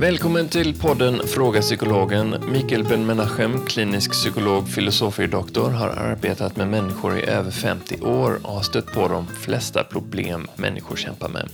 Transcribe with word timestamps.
Välkommen 0.00 0.48
till 0.48 0.78
podden 0.80 1.26
Fråga 1.26 1.60
Psykologen. 1.60 2.44
Mikael 2.52 2.84
Ben-Menachem, 2.84 3.66
klinisk 3.66 4.12
psykolog, 4.12 4.68
filosofie 4.68 5.26
doktor, 5.26 5.70
har 5.70 5.88
arbetat 5.88 6.56
med 6.56 6.68
människor 6.68 7.18
i 7.18 7.24
över 7.24 7.50
50 7.50 8.00
år 8.00 8.40
och 8.42 8.52
har 8.52 8.62
stött 8.62 8.92
på 8.92 9.08
de 9.08 9.26
flesta 9.26 9.84
problem 9.84 10.48
människor 10.56 10.96
kämpar 10.96 11.28
med. 11.28 11.48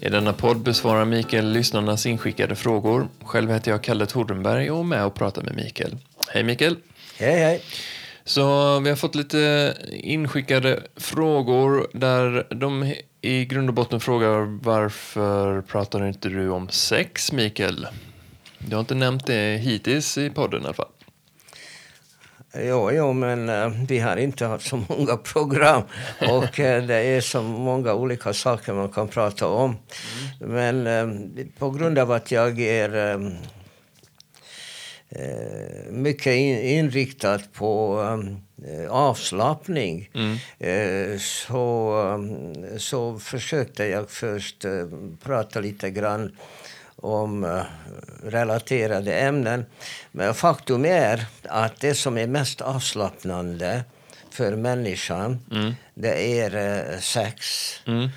I 0.00 0.08
denna 0.08 0.32
podd 0.32 0.58
besvarar 0.58 1.04
Mikael 1.04 1.52
lyssnarnas 1.52 2.06
inskickade 2.06 2.56
frågor. 2.56 3.08
Själv 3.24 3.50
heter 3.50 3.70
jag 3.70 3.82
Kalle 3.82 4.06
Tordenberg 4.06 4.70
och 4.70 4.78
är 4.78 4.84
med 4.84 5.04
och 5.04 5.14
pratar 5.14 5.42
med 5.42 5.56
Mikael. 5.56 5.96
Hej 6.28 6.42
Mikael! 6.42 6.76
Hej, 7.18 7.38
hej! 7.38 7.62
Så 8.24 8.78
vi 8.80 8.88
har 8.88 8.96
fått 8.96 9.14
lite 9.14 9.74
inskickade 9.90 10.82
frågor 10.96 11.86
där 11.92 12.54
de 12.54 12.94
i 13.24 13.44
grund 13.44 13.68
och 13.68 13.74
botten 13.74 14.00
frågar 14.00 14.58
varför 14.62 15.62
pratar 15.62 16.06
inte 16.06 16.28
du 16.28 16.50
om 16.50 16.68
sex, 16.68 17.32
Mikael? 17.32 17.86
Du 18.58 18.76
har 18.76 18.80
inte 18.80 18.94
nämnt 18.94 19.26
det 19.26 19.56
hittills 19.56 20.18
i 20.18 20.30
podden 20.30 20.62
i 20.62 20.64
alla 20.64 20.74
fall. 20.74 20.88
Jo, 22.56 22.90
jo, 22.92 23.12
men 23.12 23.48
uh, 23.48 23.84
vi 23.88 23.98
har 23.98 24.16
inte 24.16 24.46
haft 24.46 24.66
så 24.66 24.84
många 24.88 25.16
program 25.16 25.82
och 26.20 26.58
uh, 26.58 26.82
det 26.86 26.94
är 26.94 27.20
så 27.20 27.42
många 27.42 27.94
olika 27.94 28.32
saker 28.32 28.72
man 28.72 28.88
kan 28.88 29.08
prata 29.08 29.46
om. 29.46 29.76
Mm. 30.40 30.52
Men 30.52 30.86
uh, 30.86 31.46
på 31.58 31.70
grund 31.70 31.98
av 31.98 32.12
att 32.12 32.30
jag 32.30 32.60
är 32.60 33.16
Mycket 36.04 36.36
inriktad 36.62 37.40
på 37.52 38.00
eh, 38.68 38.90
avslappning. 38.90 40.10
Mm. 40.14 40.36
Eh, 40.58 41.18
så, 41.18 41.94
så 42.78 43.18
försökte 43.18 43.84
jag 43.84 44.10
först 44.10 44.64
prata 45.22 45.60
lite 45.60 45.90
grann 45.90 46.36
om 46.96 47.62
relaterade 48.24 49.14
ämnen. 49.14 49.66
Men 50.12 50.34
faktum 50.34 50.84
är 50.84 51.26
att 51.42 51.80
det 51.80 51.94
som 51.94 52.18
är 52.18 52.26
mest 52.26 52.60
avslappnande 52.60 53.84
för 54.30 54.56
människan 54.56 55.38
mm. 55.50 55.74
det 55.94 56.40
är 56.40 57.00
sex, 57.00 57.70
mm. 57.86 58.08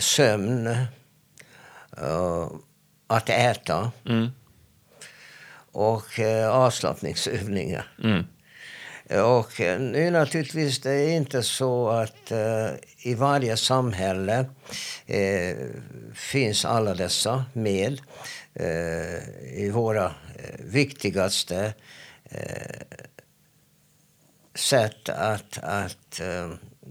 sömn, 0.00 0.76
att 3.06 3.28
äta. 3.28 3.92
Mm 4.08 4.30
och 5.72 6.18
eh, 6.18 6.50
avslappningsövningar. 6.50 7.92
Mm. 8.04 8.24
Och 9.10 9.60
eh, 9.60 9.80
nu 9.80 10.10
naturligtvis, 10.10 10.80
det 10.80 10.90
är 10.90 11.16
inte 11.16 11.42
så 11.42 11.88
att 11.88 12.30
eh, 12.30 12.68
i 12.98 13.14
varje 13.14 13.56
samhälle 13.56 14.46
eh, 15.06 15.56
finns 16.14 16.64
alla 16.64 16.94
dessa 16.94 17.44
med 17.52 18.00
eh, 18.54 19.28
i 19.54 19.70
våra 19.72 20.04
eh, 20.04 20.64
viktigaste 20.64 21.74
sätt 24.54 25.08
att, 25.08 25.58
att 25.62 26.20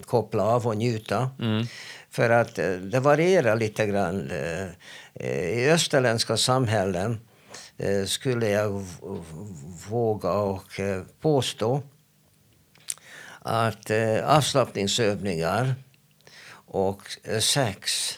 koppla 0.06 0.44
av 0.44 0.68
och 0.68 0.78
njuta. 0.78 1.32
Mm. 1.40 1.66
För 2.10 2.30
att 2.30 2.56
det 2.82 3.00
varierar 3.00 3.56
lite 3.56 3.88
grann. 3.88 4.32
I 5.20 5.70
österländska 5.70 6.38
samhällen 6.38 7.20
skulle 8.06 8.50
jag 8.50 8.86
våga 9.90 10.32
och 10.32 10.80
eh, 10.80 11.04
påstå 11.22 11.82
att 13.40 13.90
eh, 13.90 14.36
avslappningsövningar 14.36 15.76
och 16.66 17.02
sex 17.40 18.14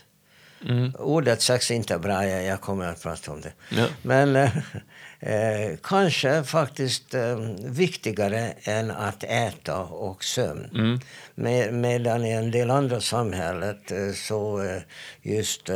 Mm. 0.66 0.96
Ordet 1.00 1.42
sex 1.42 1.72
är 1.72 1.76
inte 1.76 2.00
bra, 2.00 2.26
jag 2.26 2.62
kommer 2.62 2.86
att 2.86 3.04
prata 3.04 3.32
om 3.32 3.42
det. 3.42 3.54
Ja. 3.70 3.88
Men 4.02 4.36
eh, 5.20 5.78
kanske 5.84 6.44
faktiskt 6.44 7.14
eh, 7.14 7.38
viktigare 7.66 8.54
än 8.64 8.92
att 8.92 9.24
äta 9.24 9.80
och 9.80 10.24
sömn. 10.24 10.70
Mm. 10.74 11.00
Med, 11.36 11.74
medan 11.74 12.26
i 12.26 12.32
en 12.32 12.52
del 12.52 12.72
andra 12.72 13.02
samhället 13.02 13.92
eh, 13.92 14.12
så 14.14 14.66
just 15.22 15.70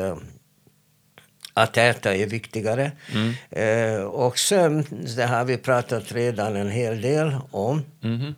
att 1.58 1.78
äta 1.78 2.16
är 2.16 2.26
viktigare. 2.26 2.92
Mm. 3.14 3.34
Eh, 3.50 4.04
och 4.04 4.40
sömn, 4.40 4.86
det 5.16 5.26
har 5.26 5.46
vi 5.46 5.58
pratat 5.58 6.12
redan 6.12 6.56
en 6.56 6.70
hel 6.70 7.02
del 7.02 7.36
om. 7.52 7.86
Mm. 8.04 8.36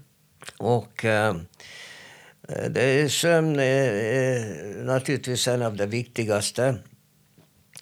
Och 0.57 1.05
eh, 1.05 1.35
det 2.69 2.83
är, 2.83 3.07
sömn 3.07 3.59
är, 3.59 3.91
är 3.93 4.83
naturligtvis 4.83 5.47
en 5.47 5.61
av 5.61 5.75
de 5.75 5.85
viktigaste. 5.85 6.75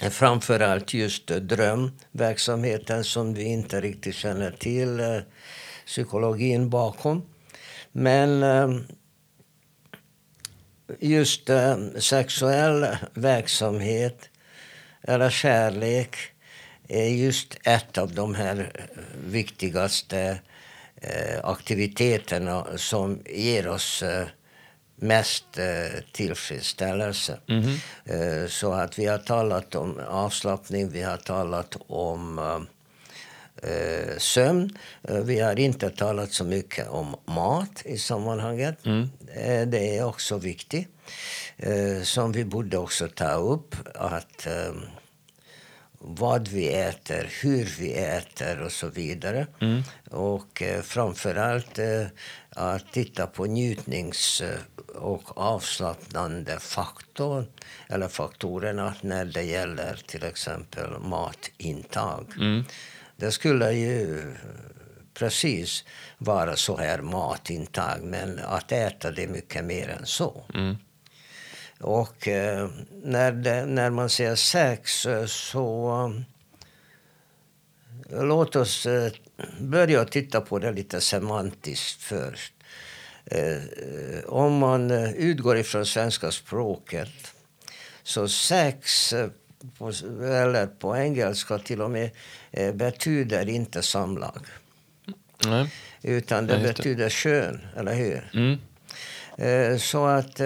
Framförallt 0.10 0.94
just 0.94 1.28
drömverksamheten 1.28 3.04
som 3.04 3.34
vi 3.34 3.44
inte 3.44 3.82
riktigt 3.82 4.16
känner 4.16 4.52
till 4.52 5.00
eh, 5.00 5.20
psykologin 5.86 6.70
bakom. 6.70 7.26
Men 7.92 8.44
eh, 8.44 8.70
just 11.00 11.50
eh, 11.50 11.78
sexuell 12.00 12.88
verksamhet 13.14 14.30
eller 15.08 15.30
kärlek 15.30 16.18
är 16.88 17.08
just 17.08 17.58
ett 17.64 17.98
av 17.98 18.14
de 18.14 18.36
här 18.36 18.72
viktigaste 19.28 20.40
eh, 20.96 21.40
aktiviteterna 21.44 22.66
som 22.76 23.20
ger 23.26 23.68
oss 23.68 24.04
eh, 24.04 24.28
mest 24.96 25.58
eh, 25.58 26.02
tillfredsställelse. 26.12 27.40
Mm 27.48 27.64
-hmm. 27.64 28.48
Så 28.48 28.74
att 28.74 29.00
vi 29.00 29.06
har 29.06 29.18
talat 29.18 29.76
om 29.76 30.00
avslappning, 30.08 30.90
vi 30.90 31.02
har 31.02 31.18
talat 31.18 31.78
om 31.88 32.40
eh, 33.64 34.18
sömn. 34.18 34.78
Vi 35.02 35.40
har 35.40 35.60
inte 35.60 35.90
talat 35.90 36.32
så 36.32 36.44
mycket 36.44 36.90
om 36.90 37.16
mat 37.26 37.82
i 37.86 37.98
sammanhanget. 37.98 38.86
Mm. 38.86 39.10
Det 39.72 39.98
är 39.98 40.06
också 40.06 40.38
viktigt. 40.38 40.95
Som 42.04 42.32
vi 42.32 42.46
borde 42.46 42.78
också 42.78 43.08
ta 43.08 43.32
upp 43.32 43.76
att 43.96 44.48
vad 46.08 46.48
vi 46.48 46.74
äter, 46.74 47.30
hur 47.42 47.66
vi 47.80 47.94
äter 47.94 48.62
och 48.62 48.72
så 48.72 48.88
vidare. 48.88 49.48
Mm. 49.62 49.84
Och 50.12 50.62
eh, 50.62 50.82
framförallt 50.82 51.80
eh, 51.80 52.06
att 52.50 52.92
titta 52.92 53.28
på 53.28 53.46
njutnings 53.46 54.44
och 54.96 55.38
avslappnande 55.38 56.60
faktor, 56.60 57.46
eller 57.90 58.08
faktorerna 58.08 58.94
när 59.02 59.26
det 59.26 59.44
gäller 59.44 60.04
till 60.08 60.24
exempel 60.24 61.00
matintag. 61.00 62.34
Mm. 62.38 62.64
Det 63.16 63.32
skulle 63.32 63.72
ju 63.72 64.24
precis 65.14 65.84
vara 66.18 66.56
så 66.56 66.78
här 66.78 67.02
matintag, 67.02 68.04
men 68.04 68.40
att 68.40 68.72
äta 68.72 69.12
det 69.12 69.24
är 69.24 69.28
mycket 69.28 69.66
mer 69.66 69.90
än 69.90 70.06
så. 70.06 70.46
Mm. 70.54 70.76
Och 71.80 72.28
eh, 72.28 72.70
när, 73.04 73.32
det, 73.32 73.66
när 73.66 73.90
man 73.90 74.10
säger 74.10 74.36
sex 74.36 75.06
eh, 75.06 75.26
så... 75.26 76.14
Låt 78.10 78.56
oss 78.56 78.86
eh, 78.86 79.12
börja 79.60 80.06
titta 80.06 80.42
på 80.42 80.60
det 80.60 80.72
lite 80.72 81.02
semantiskt 81.02 82.02
först. 82.02 82.54
Eh, 83.26 83.58
om 84.26 84.58
man 84.58 84.92
eh, 84.92 85.12
utgår 85.12 85.58
ifrån 85.58 85.86
svenska 85.86 86.32
språket 86.32 87.10
så 88.04 88.28
sex, 88.28 89.14
på, 89.78 89.92
eller 90.22 90.68
på 90.68 90.98
engelska 90.98 91.58
till 91.58 91.82
och 91.82 91.92
med, 91.92 92.12
betyder 92.74 93.50
inte 93.50 93.82
samlag. 93.82 94.46
Nej. 95.46 95.74
Utan 96.02 96.48
det, 96.48 96.60
betyder 96.60 97.10
kön, 97.10 97.62
eller 97.76 97.94
hur? 97.94 98.30
Mm. 98.34 98.60
Eh, 99.38 99.78
så 99.78 100.06
att 100.06 100.40
eh, 100.40 100.46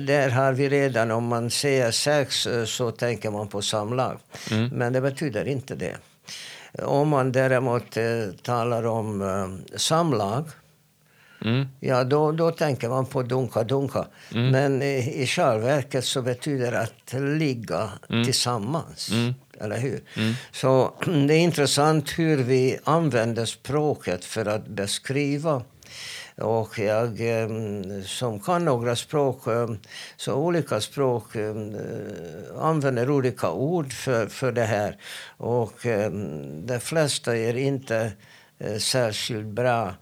där 0.00 0.30
har 0.30 0.52
vi 0.52 0.68
redan, 0.68 1.10
om 1.10 1.24
man 1.24 1.50
säger 1.50 1.90
sex 1.90 2.46
eh, 2.46 2.64
så 2.64 2.90
tänker 2.90 3.30
man 3.30 3.48
på 3.48 3.62
samlag. 3.62 4.18
Mm. 4.50 4.68
Men 4.68 4.92
det 4.92 5.00
betyder 5.00 5.48
inte 5.48 5.74
det. 5.74 5.96
Om 6.82 7.08
man 7.08 7.32
däremot 7.32 7.96
talar 8.42 8.86
om 8.86 9.62
samlag 9.76 10.44
Mm. 11.44 11.68
Ja, 11.80 12.04
då, 12.04 12.32
då 12.32 12.50
tänker 12.50 12.88
man 12.88 13.06
på 13.06 13.22
dunka 13.22 13.64
dunka. 13.64 14.06
Mm. 14.34 14.50
Men 14.50 14.82
i, 14.82 15.22
i 15.22 15.26
själva 15.26 15.82
så 16.02 16.22
betyder 16.22 16.72
det 16.72 16.80
att 16.80 17.12
ligga 17.20 17.90
mm. 18.10 18.24
tillsammans. 18.24 19.10
Mm. 19.10 19.34
Eller 19.60 19.78
hur? 19.78 20.00
Mm. 20.16 20.34
Så 20.52 20.94
det 21.06 21.34
är 21.34 21.38
intressant 21.38 22.18
hur 22.18 22.36
vi 22.36 22.78
använder 22.84 23.44
språket 23.44 24.24
för 24.24 24.46
att 24.46 24.66
beskriva 24.66 25.62
och 26.40 26.78
jag 26.78 27.20
ehm, 27.20 28.04
som 28.04 28.40
kan 28.40 28.64
några 28.64 28.96
språk, 28.96 29.46
ehm, 29.46 29.78
så 30.16 30.34
olika 30.34 30.80
språk 30.80 31.36
ehm, 31.36 31.76
använder 32.60 33.10
olika 33.10 33.50
ord 33.50 33.92
för, 33.92 34.26
för 34.26 34.52
det 34.52 34.64
här. 34.64 34.96
Och 35.36 35.86
de 36.64 36.80
flesta 36.80 37.36
är 37.36 37.56
inte 37.56 38.12
eh, 38.58 38.76
särskilt 38.78 39.46
bra 39.46 39.94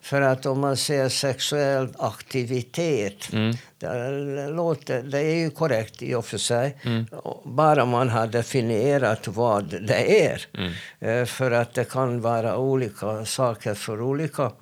För 0.00 0.20
att 0.20 0.46
om 0.46 0.60
man 0.60 0.76
säger 0.76 1.08
sexuell 1.08 1.88
aktivitet, 1.98 3.32
Mm. 3.32 3.56
det, 3.78 4.48
låter, 4.48 5.02
det 5.02 5.18
är 5.18 5.34
ju 5.34 5.50
korrekt 5.50 6.02
i 6.02 6.14
och 6.14 6.24
för 6.24 6.38
sig. 6.38 6.76
Mm. 6.82 7.06
Bara 7.44 7.84
man 7.84 8.08
har 8.08 8.26
definierat 8.26 9.28
vad 9.28 9.64
det 9.86 10.26
är. 10.26 10.46
Mm. 10.54 10.72
Eh, 11.00 11.24
För 11.26 11.50
att 11.50 11.74
det 11.74 11.84
kan 11.84 12.20
vara 12.20 12.56
olika 12.56 13.24
saker 13.24 13.74
för 13.74 14.00
olika. 14.02 14.52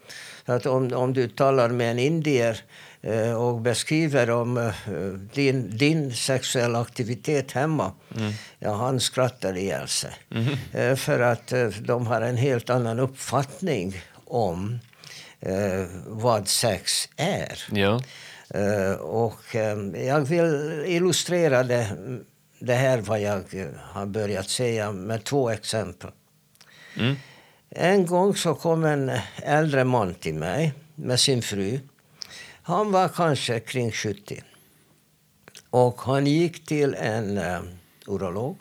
Att 0.47 0.67
om, 0.67 0.93
om 0.93 1.13
du 1.13 1.29
talar 1.29 1.69
med 1.69 1.91
en 1.91 1.99
indier 1.99 2.61
eh, 3.03 3.33
och 3.33 3.61
beskriver 3.61 4.31
om 4.31 4.57
eh, 4.57 4.73
din, 5.35 5.77
din 5.77 6.15
sexuella 6.15 6.81
aktivitet 6.81 7.53
hemma, 7.53 7.93
ja, 8.59 8.75
han 8.75 9.01
skrattar 9.01 9.57
ihjäl 9.57 9.89
sig. 9.89 10.11
Eh, 10.73 10.97
För 10.97 11.21
att 11.21 11.53
de 11.81 12.07
har 12.07 12.21
en 12.21 12.37
helt 12.37 12.71
annan 12.71 12.99
uppfattning 12.99 14.01
om 14.25 14.79
vad 16.07 16.49
sex 16.49 17.09
är. 17.17 17.65
Ja. 17.73 18.03
Och 18.99 19.55
jag 19.95 20.21
vill 20.21 20.83
illustrera 20.87 21.63
det, 21.63 21.89
det 22.59 22.75
här 22.75 22.99
vad 22.99 23.21
jag 23.21 23.43
har 23.81 24.07
börjat 24.07 24.49
säga 24.49 24.93
med 24.93 25.25
två 25.25 25.51
exempel. 25.51 26.11
Mm. 26.99 27.17
En 27.79 28.07
gång 28.07 28.37
så 28.37 28.55
kom 28.55 28.85
en 28.85 29.11
äldre 29.43 29.85
man 29.85 30.15
till 30.15 30.35
mig 30.35 30.73
med 30.95 31.21
sin 31.21 31.43
fru. 31.43 31.81
Han 32.63 32.93
var 32.93 33.09
kanske 33.09 33.61
kring 33.61 33.93
70. 33.93 34.43
Och 35.71 36.01
han 36.01 36.27
gick 36.27 36.67
till 36.67 36.95
en 36.95 37.39
uh, 37.39 37.61
urolog 38.07 38.57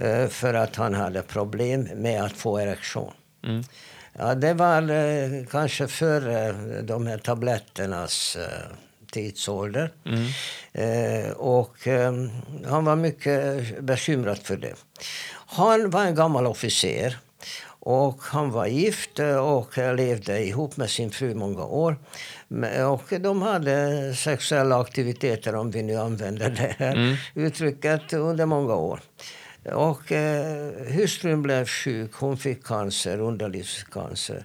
eh, 0.00 0.28
för 0.28 0.54
att 0.54 0.76
han 0.76 0.94
hade 0.94 1.22
problem 1.22 1.88
med 1.94 2.24
att 2.24 2.32
få 2.32 2.58
erektion. 2.58 3.12
Mm. 3.44 3.64
Ja, 4.18 4.34
det 4.34 4.54
var 4.54 4.90
eh, 4.90 5.46
kanske 5.50 5.88
före 5.88 6.52
de 6.82 7.06
här 7.06 7.18
tabletternas 7.18 8.38
tidsålder. 9.12 9.90
Mm. 10.04 10.26
Eh, 10.72 11.30
och 11.30 11.86
eh, 11.88 12.12
han 12.66 12.84
var 12.84 12.96
mycket 12.96 13.80
bekymrad 13.80 14.38
för 14.38 14.56
det. 14.56 14.74
Han 15.46 15.90
var 15.90 16.04
en 16.04 16.14
gammal 16.14 16.46
officer 16.46 17.18
och 17.84 18.22
han 18.22 18.50
var 18.50 18.66
gift 18.66 19.18
eh, 19.18 19.36
och 19.36 19.78
levde 19.78 20.44
ihop 20.44 20.76
med 20.76 20.90
sin 20.90 21.10
fru 21.10 21.34
många 21.34 21.64
år. 21.64 21.96
Och 22.90 23.20
de 23.20 23.42
hade 23.42 24.14
sexuella 24.14 24.80
aktiviteter, 24.80 25.54
om 25.54 25.70
vi 25.70 25.82
nu 25.82 25.96
använder 25.96 26.50
det 26.50 26.74
här 26.78 27.18
uttrycket, 27.34 28.12
under 28.12 28.46
många 28.46 28.74
år. 28.74 29.00
Och 29.64 30.12
eh, 30.12 30.72
hustrun 30.94 31.42
blev 31.42 31.66
sjuk, 31.66 32.14
hon 32.14 32.36
fick 32.36 32.64
cancer, 32.64 33.20
underlivscancer. 33.20 34.44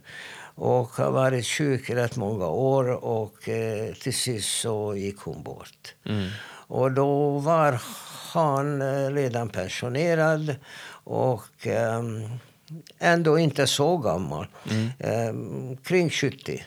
Och 0.55 0.89
har 0.89 1.11
varit 1.11 1.45
sjuk 1.45 1.89
i 1.89 1.95
rätt 1.95 2.15
många 2.15 2.47
år 2.47 3.05
och 3.05 3.49
eh, 3.49 3.93
till 3.93 4.13
sist 4.13 4.59
så 4.61 4.95
gick 4.95 5.19
hon 5.19 5.43
bort. 5.43 5.95
Mm. 6.05 6.29
Och 6.67 6.91
då 6.91 7.37
var 7.37 7.81
han 8.33 8.81
eh, 8.81 9.09
redan 9.09 9.49
pensionerad 9.49 10.55
och 11.03 11.67
ehm, 11.67 12.39
ändå 12.99 13.39
inte 13.39 13.67
så 13.67 13.97
gammal. 13.97 14.47
Ehm, 14.99 15.77
kring 15.77 16.09
70. 16.09 16.63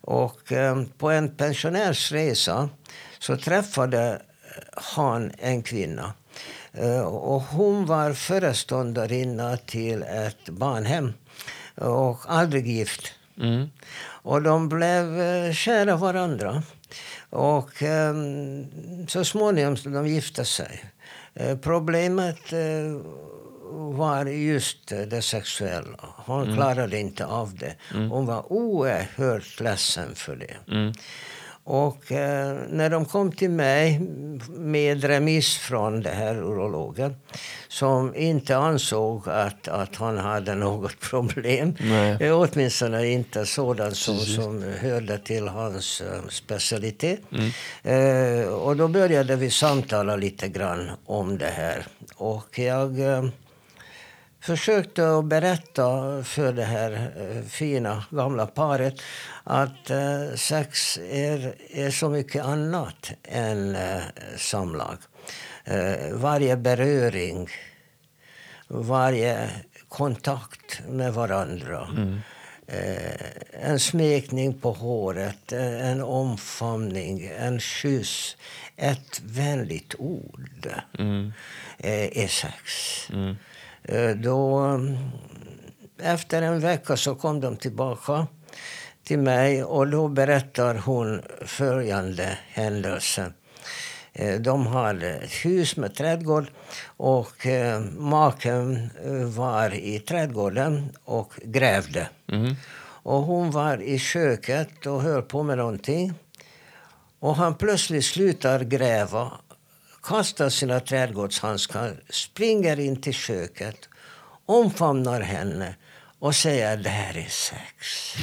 Och 0.00 0.52
ehm, 0.52 0.86
på 0.98 1.10
en 1.10 1.36
pensionärsresa 1.36 2.68
så 3.18 3.36
träffade 3.36 4.22
han 4.74 5.32
en 5.38 5.62
kvinna. 5.62 6.12
Eh, 6.72 7.00
och 7.00 7.42
hon 7.42 7.86
var 7.86 8.12
föreståndarinna 8.12 9.56
till 9.56 10.02
ett 10.02 10.48
barnhem 10.48 11.12
och 11.74 12.18
aldrig 12.26 12.66
gift. 12.66 13.12
Mm. 13.40 13.70
Och 14.22 14.42
de 14.42 14.68
blev 14.68 15.20
eh, 15.20 15.52
kära 15.52 15.96
varandra. 15.96 16.62
Och 17.30 17.82
eh, 17.82 18.14
så 19.08 19.24
småningom 19.24 19.76
så 19.76 19.88
de 19.88 20.06
gifte 20.06 20.44
sig. 20.44 20.84
Eh, 21.34 21.58
problemet 21.58 22.52
eh, 22.52 23.00
var 23.72 24.26
just 24.26 24.88
det 24.88 25.22
sexuella. 25.22 25.98
Hon 26.16 26.54
klarade 26.54 26.98
inte 26.98 27.26
av 27.26 27.54
det. 27.54 27.74
Hon 28.10 28.26
var 28.26 28.52
oerhört 28.52 29.60
ledsen 29.60 30.14
för 30.14 30.36
det. 30.36 30.72
Mm. 30.74 30.92
Och 31.70 32.12
eh, 32.12 32.56
när 32.70 32.90
de 32.90 33.04
kom 33.04 33.32
till 33.32 33.50
mig 33.50 34.00
med 34.48 35.04
remiss 35.04 35.56
från 35.56 36.02
den 36.02 36.16
här 36.16 36.34
urologen 36.34 37.16
som 37.68 38.14
inte 38.16 38.56
ansåg 38.56 39.28
att, 39.28 39.68
att 39.68 39.96
han 39.96 40.18
hade 40.18 40.54
något 40.54 41.00
problem. 41.10 41.74
Nej. 41.80 42.16
Eh, 42.20 42.40
Åtminstone 42.40 43.06
inte 43.06 43.46
sådant 43.46 43.96
som, 43.96 44.18
som 44.18 44.62
hörde 44.80 45.18
till 45.18 45.48
hans 45.48 46.00
eh, 46.00 46.28
specialitet. 46.28 47.20
Eh, 47.82 48.48
och 48.48 48.76
då 48.76 48.88
började 48.88 49.36
vi 49.36 49.50
samtala 49.50 50.16
lite 50.16 50.48
grann 50.48 50.90
om 51.06 51.38
det 51.38 51.52
här. 51.56 51.86
Och 52.16 52.58
jag 52.58 53.00
eh, 53.00 53.24
försökte 54.40 55.16
att 55.18 55.24
berätta 55.24 56.22
för 56.24 56.52
det 56.52 56.64
här 56.64 56.92
eh, 57.16 57.42
fina 57.42 58.04
gamla 58.10 58.46
paret 58.46 58.94
att 59.44 59.90
eh, 59.90 60.34
sex 60.36 60.98
är, 60.98 61.54
är 61.70 61.90
så 61.90 62.08
mycket 62.08 62.44
annat 62.44 63.10
än 63.22 63.74
eh, 63.74 64.02
samlag. 64.36 64.96
Varje 66.12 66.56
beröring, 66.56 67.48
varje 68.68 69.50
kontakt 69.88 70.80
med 70.88 71.14
varandra. 71.14 71.88
Eh, 72.66 73.12
en 73.52 73.78
smekning 73.80 74.54
på 74.60 74.72
håret, 74.72 75.52
en 75.52 76.02
omfamning, 76.02 77.30
en 77.38 77.60
kyss. 77.60 78.36
Ett 78.76 79.20
vänligt 79.24 79.94
ord 79.98 80.68
Mm. 80.98 81.32
är 81.78 82.28
sex. 82.28 82.62
Mm. 83.12 83.36
Eh, 83.82 84.10
Då, 84.10 84.56
mm, 84.58 84.96
efter 86.02 86.42
en 86.42 86.60
vecka 86.60 86.96
så 86.96 87.14
kom 87.14 87.40
de 87.40 87.56
tillbaka 87.56 88.26
till 89.04 89.18
mig 89.18 89.64
och 89.64 89.86
då 89.90 90.08
berättar 90.08 90.74
hon 90.74 91.22
följande 91.44 92.38
händelse. 92.48 93.32
Eh, 94.12 94.40
De 94.40 94.66
hade 94.66 95.10
ett 95.14 95.32
hus 95.44 95.76
med 95.76 95.94
trädgård 95.94 96.46
och 96.86 97.46
eh, 97.46 97.80
maken 97.98 98.90
var 99.36 99.74
i 99.74 99.98
trädgården 99.98 100.92
och 101.04 101.32
grävde. 101.44 102.08
Mm. 102.32 102.54
Och 103.02 103.22
hon 103.22 103.50
var 103.50 103.82
i 103.82 103.98
köket 103.98 104.86
och 104.86 105.02
höll 105.02 105.22
på 105.22 105.42
med 105.42 105.58
någonting. 105.58 106.14
Och 107.20 107.36
han 107.36 107.54
plötsligt 107.54 108.04
slutar 108.04 108.60
gräva, 108.60 109.32
kastar 110.08 110.48
sina 110.48 110.80
trädgårdshandskar, 110.80 112.02
springer 112.10 112.80
in 112.80 113.00
till 113.00 113.14
köket, 113.14 113.88
omfamnar 114.46 115.20
henne 115.20 115.74
och 116.18 116.34
säger 116.34 116.76
det 116.76 116.88
här 116.88 117.16
är 117.18 117.28
sex. 117.28 118.14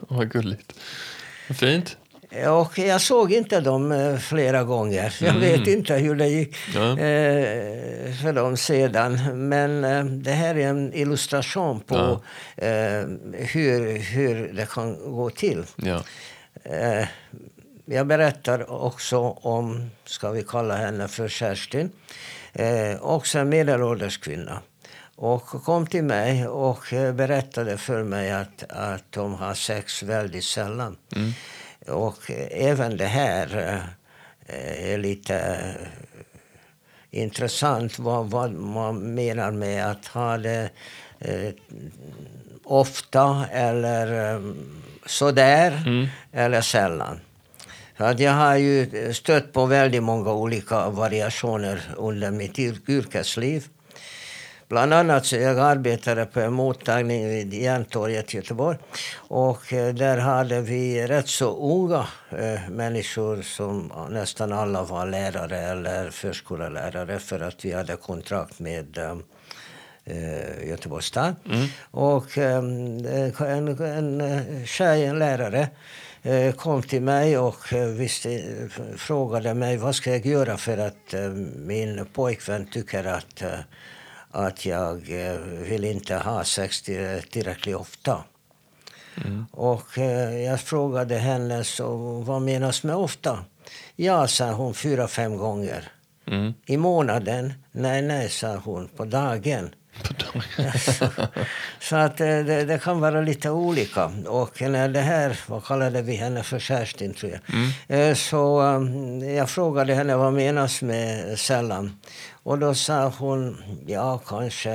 Vad 0.08 0.30
gulligt. 0.32 0.72
Fint. 1.60 1.96
Och 2.48 2.78
jag 2.78 3.00
såg 3.00 3.32
inte 3.32 3.60
dem 3.60 3.92
eh, 3.92 4.16
flera 4.18 4.64
gånger. 4.64 5.14
Jag 5.20 5.34
vet 5.34 5.66
inte 5.66 5.94
hur 5.94 6.14
det 6.14 6.28
gick 6.28 6.56
Ja. 6.74 6.90
eh, 6.90 8.14
för 8.22 8.32
dem 8.32 8.56
sedan. 8.56 9.18
Men 9.48 9.84
eh, 9.84 10.04
det 10.04 10.30
här 10.32 10.54
är 10.54 10.68
en 10.68 10.94
illustration 10.94 11.80
på 11.80 12.22
eh, 12.56 12.68
hur, 13.32 13.98
hur 13.98 14.52
det 14.52 14.68
kan 14.70 15.12
gå 15.12 15.30
till. 15.30 15.64
Ja. 15.76 16.02
Jag 17.92 18.06
berättar 18.06 18.70
också 18.70 19.18
om, 19.30 19.90
ska 20.04 20.30
vi 20.30 20.42
kalla 20.42 20.76
henne 20.76 21.08
för 21.08 21.28
Kerstin, 21.28 21.90
eh, 22.52 23.02
också 23.02 23.38
en 23.38 23.48
medelålders 23.48 24.18
kvinna. 24.18 24.60
Och 25.16 25.46
kom 25.46 25.86
till 25.86 26.04
mig 26.04 26.46
och 26.48 26.92
eh, 26.92 27.14
berättade 27.14 27.76
för 27.76 28.02
mig 28.02 28.32
att, 28.32 28.64
att 28.68 29.04
de 29.10 29.34
har 29.34 29.54
sex 29.54 30.02
väldigt 30.02 30.44
sällan. 30.44 30.96
Och 31.86 32.30
eh, 32.30 32.68
även 32.68 32.96
det 32.96 33.06
här 33.06 33.58
eh, 34.46 34.92
är 34.92 34.98
lite 34.98 35.36
eh, 35.38 35.86
intressant 37.10 37.98
vad, 37.98 38.30
vad 38.30 38.52
man 38.52 39.14
menar 39.14 39.50
med 39.50 39.86
att 39.90 40.06
ha 40.06 40.38
det 40.38 40.70
eh, 41.18 41.52
ofta 42.64 43.46
eller 43.52 44.34
eh, 44.34 44.40
sådär 45.06 45.72
eller 46.32 46.60
sällan. 46.60 47.20
Att 47.96 48.20
jag 48.20 48.32
har 48.32 48.56
ju 48.56 49.12
stött 49.14 49.52
på 49.52 49.66
väldigt 49.66 50.02
många 50.02 50.32
olika 50.32 50.88
variationer 50.90 51.82
under 51.96 52.30
mitt 52.30 52.56
yr- 52.58 52.90
yrkesliv. 52.90 53.64
Bland 54.68 54.94
annat 54.94 55.26
så 55.26 55.36
jag 55.36 55.58
arbetade 55.58 56.24
på 56.26 56.40
en 56.40 56.52
mottagning 56.52 57.28
vid 57.28 57.54
Järntorget 57.54 58.34
i 58.34 58.36
Göteborg. 58.36 58.78
Och 59.16 59.72
eh, 59.72 59.94
där 59.94 60.18
hade 60.18 60.60
vi 60.60 61.06
rätt 61.06 61.28
så 61.28 61.56
unga 61.56 62.06
eh, 62.30 62.70
människor 62.70 63.42
som 63.42 63.92
nästan 64.10 64.52
alla 64.52 64.82
var 64.82 65.06
lärare 65.06 65.58
eller 65.58 66.10
förskollärare 66.10 67.18
för 67.18 67.40
att 67.40 67.64
vi 67.64 67.72
hade 67.72 67.96
kontrakt 67.96 68.58
med 68.58 68.98
eh, 68.98 69.16
eh, 70.04 70.68
Göteborgs 70.68 71.06
stad. 71.06 71.34
Och 71.90 72.38
eh, 72.38 72.56
en, 72.56 73.76
en, 73.80 74.66
tjej, 74.66 75.04
en 75.04 75.18
lärare, 75.18 75.68
kom 76.56 76.82
till 76.82 77.02
mig 77.02 77.38
och 77.38 77.72
eh, 77.72 77.86
visste, 77.86 78.42
frågade 78.96 79.54
mig 79.54 79.76
vad 79.76 79.94
ska 79.94 80.10
jag 80.10 80.26
göra 80.26 80.56
för 80.56 80.78
att 80.78 81.14
eh, 81.14 81.30
min 81.56 82.06
pojkvän 82.12 82.66
tycker 82.66 83.04
att, 83.04 83.42
eh, 83.42 83.58
att 84.30 84.66
jag 84.66 85.26
eh, 85.26 85.36
vill 85.40 85.84
inte 85.84 86.14
ha 86.16 86.44
sex 86.44 86.82
tillräckligt 87.30 87.76
ofta. 87.76 88.24
Mm. 89.24 89.46
Och 89.50 89.98
eh, 89.98 90.42
jag 90.42 90.60
frågade 90.60 91.14
henne 91.14 91.64
så 91.64 91.96
vad 92.20 92.42
menas 92.42 92.82
med 92.82 92.96
ofta? 92.96 93.44
Ja, 93.96 94.26
sa 94.26 94.52
hon, 94.52 94.74
fyra, 94.74 95.08
fem 95.08 95.36
gånger. 95.36 95.92
Mm. 96.26 96.54
I 96.66 96.76
månaden? 96.76 97.52
Nej, 97.72 98.02
nej, 98.02 98.28
sa 98.28 98.56
hon, 98.56 98.88
på 98.88 99.04
dagen. 99.04 99.74
Så 101.80 101.96
att 101.96 102.20
eh, 102.20 102.26
det, 102.26 102.64
det, 102.64 102.78
kan 102.78 103.00
vara 103.00 103.20
lite 103.20 103.50
olika. 103.50 104.12
Och 104.26 104.62
när 104.62 104.88
det 104.88 105.00
här, 105.00 105.40
vad 105.46 105.64
kallade 105.64 106.02
vi 106.02 106.14
henne 106.14 106.42
för, 106.42 106.58
Kerstin 106.58 107.14
tror 107.14 107.32
jag. 107.32 107.40
Mm. 107.54 107.70
Eh, 107.88 108.14
så 108.14 108.62
jag 109.36 109.50
frågade 109.50 109.94
henne 109.94 110.16
vad 110.16 110.32
menas 110.32 110.82
med 110.82 111.38
sällan. 111.38 111.96
Och 112.42 112.58
då 112.58 112.74
sa 112.74 113.08
hon, 113.18 113.62
ja 113.86 114.18
kanske 114.26 114.70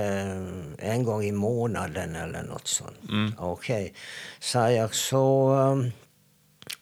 en 0.77 1.03
gång 1.03 1.23
i 1.23 1.31
månaden 1.31 2.15
eller 2.15 2.43
nåt 2.43 2.67
sånt. 2.67 2.97
Mm. 3.09 3.33
Okej, 3.37 3.83
okay. 3.83 3.93
sa 4.39 4.71
jag. 4.71 4.95
Så, 4.95 5.91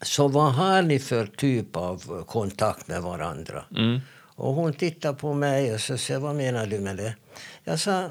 så 0.01 0.27
vad 0.27 0.54
har 0.54 0.82
ni 0.82 1.00
för 1.00 1.25
typ 1.25 1.75
av 1.75 2.25
kontakt 2.25 2.88
med 2.88 3.01
varandra? 3.01 3.63
Mm. 3.75 4.00
Och 4.38 4.54
hon 4.54 4.74
tittade 4.74 5.18
på 5.18 5.34
mig 5.34 5.74
och 5.74 5.80
så 5.82 5.98
sa, 5.98 6.20
vad 6.20 6.36
menar 6.36 6.65
du 6.65 6.80
med 6.80 6.98
det? 6.98 7.13
Jag 7.63 7.80
sa, 7.80 8.10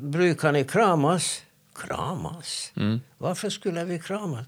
brukar 0.00 0.52
ni 0.52 0.64
kramas? 0.64 1.42
Kramas? 1.74 2.72
Mm. 2.76 3.00
Varför 3.18 3.50
skulle 3.50 3.84
vi 3.84 3.98
kramas? 3.98 4.46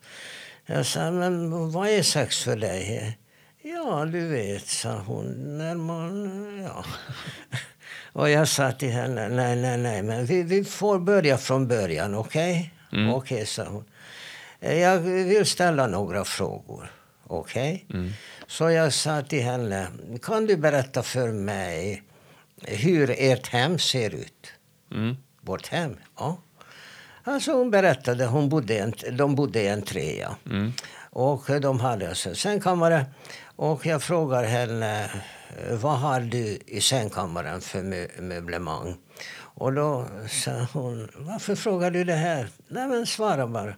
Jag 0.67 0.87
sa, 0.87 1.11
men 1.11 1.71
vad 1.71 1.89
är 1.89 2.03
sex 2.03 2.43
för 2.45 2.57
dig? 2.57 3.19
Ja, 3.62 4.05
du 4.05 4.29
vet, 4.29 4.67
sa 4.67 4.99
hon, 4.99 5.59
när 5.59 5.75
man... 5.75 6.62
Ja. 6.62 6.85
Och 8.12 8.31
jag 8.31 8.49
sa 8.49 8.73
till 8.73 8.91
henne, 8.91 9.29
nej, 9.29 9.57
nej, 9.57 9.79
nej, 9.79 10.03
men 10.03 10.27
vi, 10.27 10.43
vi 10.43 10.65
får 10.65 10.99
börja 10.99 11.39
från 11.39 11.69
början, 11.69 12.15
okej? 12.15 12.73
Okay? 12.91 13.00
Mm. 13.00 13.15
Okej, 13.15 13.35
okay, 13.35 13.47
sa 13.47 13.65
hon. 13.65 13.85
Jag 14.61 14.99
vill 14.99 15.47
ställa 15.47 15.87
några 15.87 16.25
frågor, 16.25 16.93
okej? 17.27 17.85
Okay? 17.87 18.00
Mm. 18.00 18.12
Så 18.47 18.71
jag 18.71 18.93
sa 18.93 19.23
till 19.23 19.43
henne, 19.43 19.87
kan 20.23 20.47
du 20.47 20.57
berätta 20.57 21.03
för 21.03 21.33
mig 21.33 22.03
hur 22.62 23.11
ert 23.19 23.49
hem 23.49 23.79
ser 23.79 24.14
ut? 24.14 24.52
Mm. 24.93 25.17
Vårt 25.40 25.67
hem? 25.67 25.97
Ja. 26.19 26.38
Alltså 27.25 27.52
hon 27.52 27.71
berättade, 27.71 28.26
hon 28.26 28.49
bodde 28.49 28.79
en, 28.79 28.95
de 29.12 29.35
bodde 29.35 29.62
i 29.62 29.69
en 29.69 29.83
trea. 29.83 30.37
Mm. 30.47 30.73
Och 31.11 31.61
de 31.61 31.81
hade 31.81 32.09
alltså 32.09 32.35
sängkammare. 32.35 33.07
Och 33.57 33.87
jag 33.87 34.02
frågar 34.02 34.45
henne, 34.45 35.11
vad 35.71 35.99
har 35.99 36.21
du 36.21 36.59
i 36.67 36.81
sängkammaren 36.81 37.61
för 37.61 37.83
mö 37.83 38.07
möblemang? 38.19 38.97
Och 39.61 39.73
då 39.73 40.07
sa 40.29 40.67
hon, 40.73 41.09
varför 41.17 41.55
frågar 41.55 41.90
du 41.90 42.05
det 42.05 42.14
här? 42.14 42.49
Nej 42.69 42.88
men 42.88 43.07
svara 43.07 43.47
bara. 43.47 43.75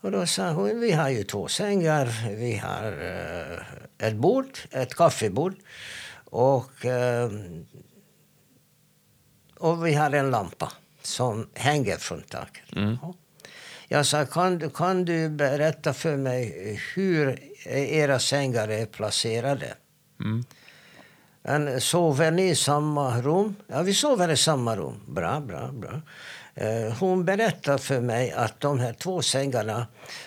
Och 0.00 0.10
då 0.10 0.26
sa 0.26 0.50
hon, 0.50 0.80
vi 0.80 0.92
har 0.92 1.08
ju 1.08 1.24
två 1.24 1.48
sängar, 1.48 2.28
vi 2.36 2.56
har 2.56 2.92
uh, 2.92 3.58
ett 3.98 4.14
bord, 4.14 4.58
ett 4.70 4.94
kaffebord 4.94 5.54
och, 6.24 6.84
uh, 6.84 7.30
och 9.60 9.86
vi 9.86 9.94
har 9.94 10.10
en 10.10 10.30
lampa 10.30 10.72
som 11.02 11.48
hänger 11.54 11.96
från 11.96 12.22
taket. 12.22 12.76
Mm. 12.76 12.96
Jag 13.88 14.06
sa, 14.06 14.26
kan, 14.26 14.70
kan 14.70 15.04
du 15.04 15.28
berätta 15.28 15.92
för 15.92 16.16
mig 16.16 16.80
hur 16.94 17.38
era 17.66 18.18
sängar 18.18 18.68
är 18.68 18.86
placerade? 18.86 19.74
Mm. 20.20 20.44
Men 21.42 21.80
sover 21.80 22.30
ni 22.30 22.50
i 22.50 22.54
samma 22.54 23.20
rum? 23.20 23.56
Ja, 23.66 23.82
vi 23.82 23.94
sover 23.94 24.30
i 24.30 24.36
samma 24.36 24.76
rum. 24.76 25.00
Bra, 25.06 25.40
bra, 25.40 25.70
bra. 25.72 26.00
Eh, 26.54 26.92
hon 27.00 27.24
berättade 27.24 27.78
för 27.78 28.00
mig 28.00 28.32
att 28.32 28.60
de 28.60 28.78
här 28.78 28.92
två 28.92 29.22
sängarna 29.22 29.86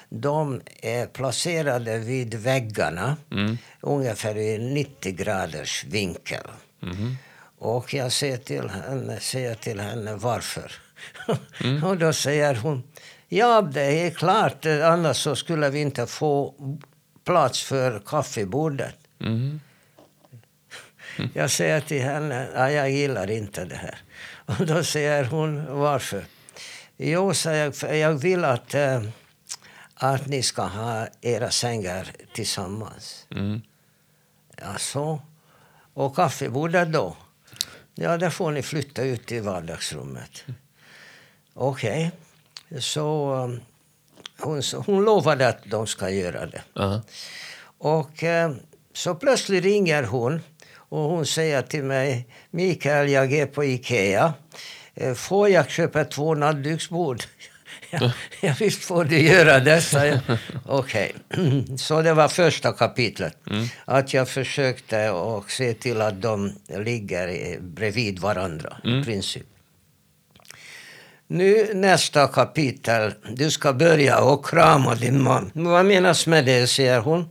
de 0.10 0.62
är 0.82 1.06
placerade 1.06 1.98
vid 1.98 2.34
väggarna 2.34 3.18
mm. 3.32 3.58
ungefär 3.82 4.38
i 4.38 4.58
90 4.58 5.12
graders 5.16 5.86
vinkel. 5.86 6.48
Mm. 6.84 7.16
Och 7.63 7.93
jag 7.93 8.12
säger 8.12 8.38
till 8.38 8.70
henne, 8.70 9.20
säger 9.20 9.55
till 9.55 9.79
henne 9.79 10.15
varför. 10.15 10.72
Mm. 11.63 11.84
och 11.88 11.98
då 11.98 12.13
säger 12.13 12.55
hon 12.55 12.84
Ja, 13.29 13.62
det 13.62 14.08
är 14.08 14.12
klart. 14.12 14.65
Annars 14.65 15.17
så 15.17 15.36
skulle 15.36 15.70
vi 15.70 15.82
inte 15.82 16.08
få 16.08 16.53
plats 17.24 17.63
för 17.63 18.00
kaffebordet. 18.05 18.96
Mm. 19.20 19.60
Jag 21.34 21.51
säger 21.51 21.82
till 21.82 22.01
henne 22.01 22.48
att 22.55 22.74
jag 22.74 22.91
gillar 22.91 23.32
inte 23.32 23.65
det 23.65 23.75
här. 23.75 23.98
Och 24.46 24.65
då 24.65 24.84
säger 24.84 25.24
hon 25.24 25.79
varför. 25.79 26.25
Jo, 26.98 27.34
säger 27.34 27.74
jag, 27.82 27.98
jag 27.98 28.13
vill 28.13 28.46
att, 28.46 28.74
äh, 28.74 29.03
att 29.96 30.27
ni 30.27 30.43
ska 30.43 30.62
ha 30.62 31.08
era 31.22 31.51
sängar 31.51 32.08
tillsammans. 32.34 33.25
Mm. 33.32 33.62
Ja, 34.58 34.77
så. 34.77 35.22
Och 35.93 36.15
kaffebordet 36.15 36.93
då? 36.93 37.15
Ja, 37.95 38.17
där 38.17 38.29
får 38.29 38.51
ni 38.51 38.62
flytta 38.62 39.03
ut 39.03 39.31
i 39.31 39.39
vardagsrummet. 39.39 40.43
Okej. 41.53 42.12
Okay. 42.67 42.81
Så 42.81 43.33
um, 43.33 43.62
hon, 44.39 44.62
hon 44.85 45.03
lovade 45.03 45.47
att 45.47 45.63
de 45.65 45.88
ska 45.88 46.09
göra 46.09 46.45
det. 46.45 46.63
Uh 46.79 46.83
-huh. 46.83 47.01
Och 47.77 48.23
äh, 48.23 48.51
så 48.93 49.15
plötsligt 49.15 49.63
ringer 49.63 50.03
hon 50.03 50.41
och 50.75 51.00
hon 51.00 51.25
säger 51.25 51.62
till 51.62 51.83
mig, 51.83 52.27
Mikael, 52.51 53.09
jag 53.09 53.33
är 53.33 53.45
på 53.45 53.63
Ikea. 53.63 54.33
Eh, 54.93 55.13
får 55.13 55.50
jag 55.50 55.69
köpa 55.69 56.05
två 56.05 56.35
nattduksbord? 56.35 57.23
ja, 58.01 58.12
ja, 58.41 58.53
visst 58.59 58.83
får 58.83 59.05
du 59.05 59.19
göra 59.19 59.59
det, 59.59 59.81
sa 59.81 60.05
jag. 60.05 60.19
Okej. 60.65 61.15
Okay. 61.29 61.77
Så 61.77 62.01
det 62.01 62.13
var 62.13 62.27
första 62.27 62.71
kapitlet. 62.71 63.38
Mm. 63.50 63.67
Att 63.85 64.13
jag 64.13 64.29
försökte 64.29 65.09
och 65.09 65.51
se 65.51 65.73
till 65.73 66.01
att 66.01 66.21
de 66.21 66.53
ligger 66.77 67.59
bredvid 67.59 68.19
varandra, 68.19 68.77
mm. 68.83 69.00
i 69.00 69.03
princip. 69.03 69.45
Nu 71.27 71.73
nästa 71.73 72.27
kapitel. 72.27 73.13
Du 73.29 73.51
ska 73.51 73.73
börja 73.73 74.19
och 74.19 74.45
krama 74.45 74.95
din 74.95 75.23
man. 75.23 75.51
Vad 75.53 75.85
menas 75.85 76.27
med 76.27 76.45
det, 76.45 76.67
säger 76.67 77.00
hon. 77.00 77.29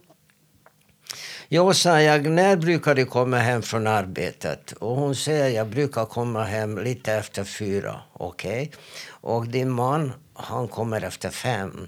Jo, 1.55 1.75
sa 1.75 2.01
jag, 2.01 2.27
när 2.31 2.57
brukar 2.57 2.95
du 2.95 3.05
komma 3.05 3.39
hem 3.39 3.63
från 3.63 3.87
arbetet? 3.87 4.73
Och 4.73 4.97
hon 4.97 5.15
säger, 5.15 5.49
jag 5.49 5.69
brukar 5.69 6.05
komma 6.05 6.45
hem 6.45 6.79
lite 6.79 7.13
efter 7.13 7.45
fyra. 7.45 8.01
Okej. 8.13 8.63
Okay. 8.63 8.69
Och 9.11 9.47
din 9.47 9.71
man, 9.71 10.13
han 10.35 10.69
kommer 10.69 11.05
efter 11.05 11.31
fem. 11.31 11.87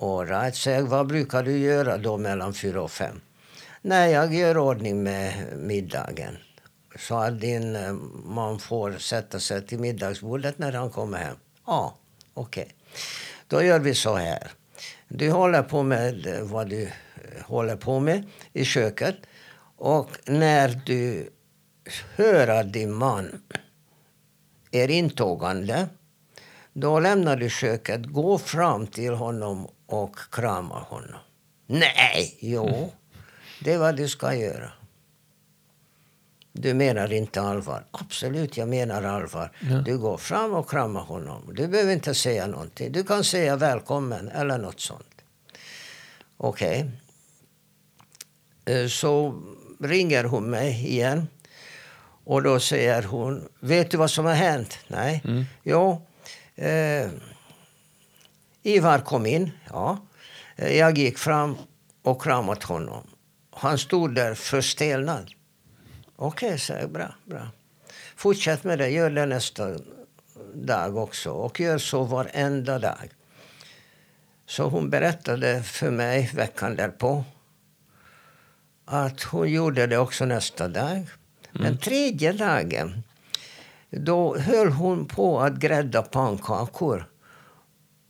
All 0.00 0.26
right. 0.26 0.56
Så 0.56 0.70
jag, 0.70 0.82
vad 0.82 1.06
brukar 1.06 1.42
du 1.42 1.58
göra 1.58 1.98
då 1.98 2.16
mellan 2.16 2.54
fyra 2.54 2.82
och 2.82 2.90
fem? 2.90 3.20
Nej, 3.82 4.12
jag 4.12 4.34
gör 4.34 4.58
ordning 4.58 5.02
med 5.02 5.58
middagen. 5.58 6.38
Så 6.98 7.18
att 7.18 7.40
din 7.40 7.76
eh, 7.76 7.92
man 8.24 8.58
får 8.58 8.92
sätta 8.92 9.40
sig 9.40 9.66
till 9.66 9.78
middagsbordet 9.78 10.58
när 10.58 10.72
han 10.72 10.90
kommer 10.90 11.18
hem. 11.18 11.36
Ja, 11.66 11.96
okej. 12.34 12.62
Okay. 12.62 12.74
Då 13.46 13.62
gör 13.62 13.78
vi 13.78 13.94
så 13.94 14.14
här. 14.14 14.50
Du 15.08 15.30
håller 15.30 15.62
på 15.62 15.82
med 15.82 16.26
eh, 16.26 16.42
vad 16.42 16.68
du 16.68 16.82
eh, 16.82 16.90
håller 17.44 17.76
på 17.76 18.00
med 18.00 18.24
i 18.52 18.64
köket. 18.64 19.16
Och 19.76 20.10
när 20.24 20.80
du 20.86 21.30
hör 22.16 22.48
att 22.48 22.72
din 22.72 22.92
man 22.92 23.42
är 24.70 24.90
intågande 24.90 25.88
då 26.78 27.00
lämnar 27.00 27.36
du 27.36 27.50
köket, 27.50 28.06
gå 28.06 28.38
fram 28.38 28.86
till 28.86 29.14
honom 29.14 29.68
och 29.86 30.16
kramar 30.30 30.80
honom. 30.80 31.20
Nej, 31.66 32.38
jo, 32.40 32.92
det 33.64 33.72
är 33.72 33.78
vad 33.78 33.96
du 33.96 34.08
ska 34.08 34.34
göra. 34.34 34.72
Du 36.52 36.74
menar 36.74 37.12
inte 37.12 37.40
allvar. 37.40 37.84
Absolut, 37.90 38.56
jag 38.56 38.68
menar 38.68 39.02
allvar. 39.02 39.52
Ja. 39.60 39.76
Du 39.76 39.98
går 39.98 40.16
fram 40.16 40.54
och 40.54 40.70
kramar 40.70 41.00
honom. 41.00 41.54
Du 41.54 41.68
behöver 41.68 41.92
inte 41.92 42.14
säga 42.14 42.46
någonting. 42.46 42.92
Du 42.92 43.04
kan 43.04 43.24
säga 43.24 43.56
välkommen 43.56 44.28
eller 44.28 44.58
nåt 44.58 44.80
sånt. 44.80 45.14
Okej. 46.36 46.90
Okay. 48.64 48.82
Eh, 48.82 48.88
så 48.88 49.42
ringer 49.80 50.24
hon 50.24 50.50
mig 50.50 50.86
igen. 50.86 51.28
Och 52.24 52.42
då 52.42 52.60
säger 52.60 53.02
hon, 53.02 53.48
vet 53.60 53.90
du 53.90 53.96
vad 53.96 54.10
som 54.10 54.24
har 54.24 54.34
hänt? 54.34 54.78
Nej. 54.88 55.22
Mm. 55.24 55.44
Jo, 55.62 56.05
eh, 56.56 57.10
Ivar 58.62 58.98
kom 58.98 59.26
in. 59.26 59.50
Ja. 59.68 59.98
Eh, 60.56 60.76
jag 60.76 60.98
gick 60.98 61.18
fram 61.18 61.56
och 62.02 62.22
kramat 62.22 62.62
honom. 62.62 63.06
Han 63.50 63.78
stod 63.78 64.14
där 64.14 64.34
förstelnad. 64.34 65.30
Okej, 66.16 66.46
okay, 66.46 66.58
säger 66.58 66.80
jag. 66.80 66.90
Bra, 66.90 67.14
bra. 67.24 67.48
Fortsätt 68.16 68.64
med 68.64 68.78
det. 68.78 68.88
Gör 68.88 69.10
det 69.10 69.26
nästa 69.26 69.78
dag 70.54 70.96
också 70.96 71.30
och 71.30 71.60
gör 71.60 71.78
så 71.78 72.04
varenda 72.04 72.78
dag. 72.78 73.10
Så 74.46 74.68
hon 74.68 74.90
berättade 74.90 75.62
för 75.62 75.90
mig 75.90 76.30
veckan 76.34 76.76
därpå 76.76 77.24
att 78.84 79.22
hon 79.22 79.50
gjorde 79.50 79.86
det 79.86 79.98
också 79.98 80.24
nästa 80.24 80.68
dag. 80.68 81.06
Den 81.52 81.78
tredje 81.78 82.32
dagen 82.32 83.02
då 84.00 84.38
höll 84.38 84.68
hon 84.72 85.06
på 85.06 85.40
att 85.40 85.54
grädda 85.56 86.02
pannkakor 86.02 87.08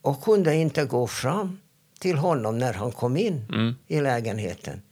och 0.03 0.25
kunde 0.25 0.55
inte 0.55 0.85
gå 0.85 1.07
fram 1.07 1.59
till 2.01 2.17
honom 2.19 2.59
när 2.59 2.73
han 2.73 2.93
kom 2.93 3.17
in 3.17 3.47
Mm. 3.53 3.75
i 3.87 4.01
lägenheten. 4.01 4.83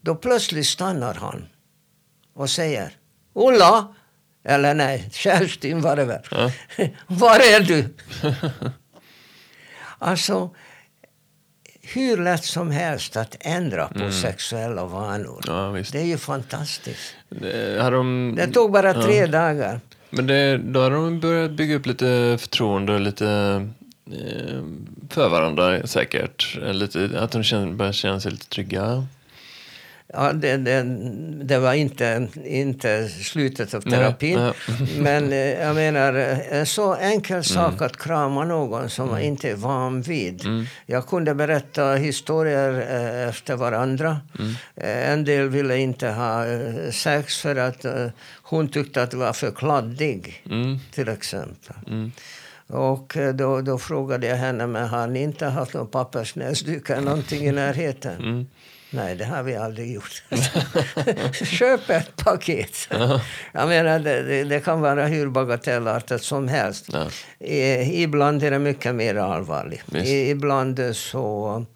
Då 0.00 0.14
plötsligt 0.14 0.66
stannar 0.66 1.14
han 1.14 1.48
och 2.34 2.50
säger 2.50 2.96
Ulla! 3.34 3.94
Eller 4.44 4.74
nej, 4.74 5.08
Kerstin 5.12 5.80
var 5.80 5.96
det 5.96 6.04
väl. 6.04 6.22
Ja. 6.30 6.50
Var 7.06 7.36
är 7.40 7.60
du? 7.60 7.94
alltså, 9.98 10.54
hur 11.94 12.16
lätt 12.16 12.44
som 12.44 12.70
helst 12.70 13.16
att 13.16 13.36
ändra 13.40 13.88
på 13.88 14.10
sexuella 14.10 14.84
vanor. 14.84 15.40
Ja, 15.46 15.70
visst. 15.70 15.92
Det 15.92 15.98
är 16.00 16.04
ju 16.04 16.18
fantastiskt. 16.18 17.14
Det, 17.28 17.90
de, 17.90 18.34
Det 18.36 18.46
tog 18.46 18.72
bara 18.72 18.94
tre 18.94 19.26
dagar. 19.26 19.80
Men 20.10 20.26
det, 20.26 20.58
då 20.58 20.80
har 20.80 20.90
de 20.90 21.20
börjat 21.20 21.50
bygga 21.50 21.76
upp 21.76 21.86
lite 21.86 22.36
förtroende 22.40 22.94
och 22.94 23.00
lite 23.00 23.26
eh, 24.06 24.62
för 25.10 25.28
varandra 25.28 25.86
säkert. 25.86 26.58
Lite, 26.62 27.10
att 27.18 27.30
de 27.30 27.42
känner, 27.42 27.72
börjar 27.72 27.92
känna 27.92 28.20
sig 28.20 28.30
lite 28.30 28.48
trygga. 28.48 29.06
Ja, 30.14 30.32
det, 30.32 30.56
det, 30.56 30.82
det 31.44 31.58
var 31.58 31.72
inte, 31.74 32.28
inte 32.44 33.08
slutet 33.08 33.74
av 33.74 33.82
Nej, 33.86 33.98
terapin. 33.98 34.38
nej. 34.38 34.52
Men 34.98 35.32
eh, 35.32 35.38
jag 35.38 35.74
menar, 35.74 36.14
eh, 36.14 36.52
en 36.58 36.66
så 36.66 36.94
enkel 36.94 37.32
Mm. 37.32 37.44
sak 37.44 37.82
att 37.82 37.96
krama 37.96 38.44
någon 38.44 38.90
som 38.90 39.08
man 39.08 39.20
inte 39.20 39.50
är 39.50 39.54
van 39.54 40.02
vid. 40.02 40.42
Jag 40.86 41.06
kunde 41.06 41.34
berätta 41.34 41.94
historier 41.94 42.72
eh, 43.22 43.28
efter 43.28 43.56
varandra. 43.56 44.20
Mm. 44.38 44.54
Eh, 44.76 45.10
En 45.12 45.24
del 45.24 45.48
ville 45.48 45.76
inte 45.78 46.08
ha 46.08 46.46
eh, 46.46 46.90
sex 46.90 47.38
för 47.38 47.56
att 47.56 47.84
eh, 47.84 48.06
hon 48.42 48.68
tyckte 48.68 49.02
att 49.02 49.10
det 49.10 49.16
var 49.16 49.32
för 49.32 49.50
kladdig, 49.50 50.42
Mm. 50.50 50.78
till 50.94 51.08
exempel. 51.08 51.76
Mm. 51.86 52.12
Och 52.66 53.16
eh, 53.16 53.34
då, 53.34 53.60
då 53.60 53.78
frågade 53.78 54.26
jag 54.26 54.36
henne, 54.36 54.66
men 54.66 54.88
har 54.88 55.06
ni 55.06 55.22
inte 55.22 55.46
haft 55.46 55.74
någon 55.74 55.86
pappersnäsduk 55.86 56.90
eller 56.90 57.02
någonting 57.02 57.46
i 57.48 57.52
närheten? 57.52 58.46
Nej, 58.94 59.14
det 59.14 59.24
har 59.24 59.42
vi 59.42 59.56
aldrig 59.56 59.92
gjort. 59.92 60.22
Köp 61.44 61.90
ett 61.90 62.16
paket. 62.16 62.88
Jag 63.52 63.68
menar, 63.68 63.98
det, 63.98 64.44
det, 64.44 64.60
kan 64.60 64.80
vara 64.80 65.06
hur 65.06 65.28
bagatellartat 65.28 66.22
som 66.22 66.48
helst. 66.48 66.88
Ja. 66.92 67.10
I, 67.38 68.02
ibland 68.02 68.42
är 68.42 68.50
det 68.50 68.58
mycket 68.58 68.94
mer 68.94 69.14
allvarligt. 69.14 69.94
I, 69.94 70.30
ibland 70.30 70.80
så, 70.92 71.66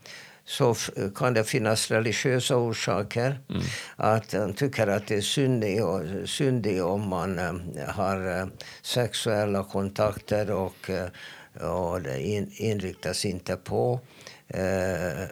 så 0.45 0.75
kan 1.15 1.35
det 1.35 1.45
finnas 1.45 1.91
religiösa 1.91 2.57
orsaker. 2.57 3.39
Mm. 3.51 3.63
Att 3.97 4.33
man 4.33 4.55
tycker 4.55 4.87
att 4.87 5.07
det 5.07 5.17
är 5.17 5.21
syndigt, 5.21 5.83
och, 5.83 6.03
syndigt 6.29 6.83
om 6.83 7.09
man 7.09 7.39
eh, 7.39 7.55
har 7.89 8.41
eh, 8.41 8.47
sexuella 8.83 9.65
kontakter 9.65 10.51
och, 10.51 10.91
eh, 10.91 11.69
och 11.71 12.03
det 12.03 12.23
in, 12.23 12.51
inriktas 12.57 13.25
inte 13.25 13.57
på 13.57 14.01
eh, 14.49 15.23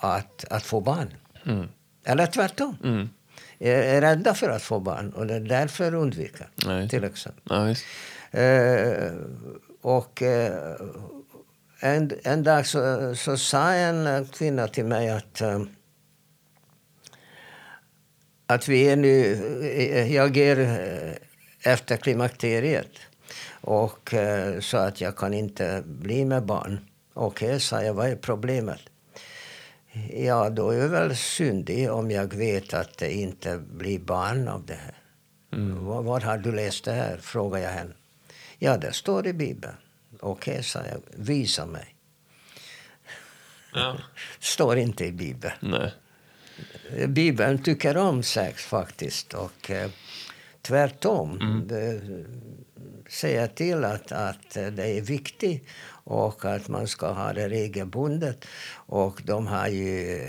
att, 0.00 0.44
att 0.50 0.62
få 0.62 0.80
barn. 0.80 1.14
Mm. 1.46 1.68
Eller 2.04 2.26
tvärtom. 2.26 2.76
Mm. 2.84 3.08
Är, 3.58 4.00
rädda 4.00 4.34
för 4.34 4.50
att 4.50 4.62
få 4.62 4.80
barn 4.80 5.12
och 5.12 5.26
det 5.26 5.34
är 5.34 5.40
därför 5.40 5.94
undviker. 5.94 6.48
Nej. 6.66 6.88
Till 6.88 7.04
exempel. 7.04 7.76
Eh, 8.30 9.12
och 9.82 10.22
eh, 10.22 10.76
en, 11.80 12.10
en 12.24 12.42
dag 12.42 12.66
så, 12.66 13.14
så 13.14 13.36
sa 13.36 13.72
en 13.72 14.26
kvinna 14.26 14.68
till 14.68 14.84
mig 14.84 15.10
att 15.10 15.40
eh, 15.40 15.62
att 18.46 18.68
vi 18.68 18.88
är 18.88 18.96
nu, 18.96 19.32
eh, 19.62 20.14
jag 20.14 20.36
är 20.36 21.18
efter 21.62 21.96
klimakteriet 21.96 22.90
och 23.60 24.14
eh, 24.14 24.60
så 24.60 24.76
att 24.76 25.00
jag 25.00 25.16
kan 25.16 25.34
inte 25.34 25.82
bli 25.86 26.24
med 26.24 26.42
barn. 26.42 26.80
Okej, 27.18 27.60
sa 27.60 27.82
jag, 27.82 27.94
vad 27.94 28.08
är 28.08 28.16
problemet? 28.16 28.80
Ja, 30.12 30.50
då 30.50 30.70
är 30.70 30.78
det 30.78 30.88
väl 30.88 31.16
syndigt 31.16 31.90
om 31.90 32.10
jag 32.10 32.34
vet 32.34 32.74
att 32.74 32.98
det 32.98 33.12
inte 33.12 33.58
blir 33.58 33.98
barn 33.98 34.48
av 34.48 34.66
det 34.66 34.74
här. 34.74 34.94
Var, 35.80 36.02
var 36.02 36.20
har 36.20 36.38
du 36.38 36.52
läst 36.52 36.84
det 36.84 36.92
här? 36.92 37.16
frågade 37.16 37.64
jag 37.64 37.70
henne. 37.70 37.92
Ja, 38.58 38.76
det 38.76 38.92
står 38.92 39.26
i 39.26 39.32
Bibeln. 39.32 39.74
Okej, 40.20 40.62
sa 40.62 40.78
jag. 40.78 41.00
Visa 41.14 41.66
mig. 41.66 41.94
Ja. 43.74 43.98
står 44.40 44.76
inte 44.76 45.04
i 45.04 45.12
Bibeln. 45.12 45.54
Nej. 45.60 45.92
Bibeln 47.08 47.62
tycker 47.62 47.96
om 47.96 48.22
sex 48.22 48.64
faktiskt. 48.64 49.34
Och 49.34 49.70
eh, 49.70 49.90
tvärtom. 50.62 51.40
Mm. 51.40 51.68
Det 51.68 52.00
säger 53.08 53.46
till 53.46 53.84
att, 53.84 54.12
att 54.12 54.50
det 54.50 54.98
är 54.98 55.00
viktigt 55.00 55.64
och 56.06 56.44
att 56.44 56.68
man 56.68 56.86
ska 56.86 57.12
ha 57.12 57.32
det 57.32 57.48
regelbundet. 57.48 58.44
Och 58.74 59.22
de 59.24 59.46
har 59.46 59.68
ju 59.68 60.20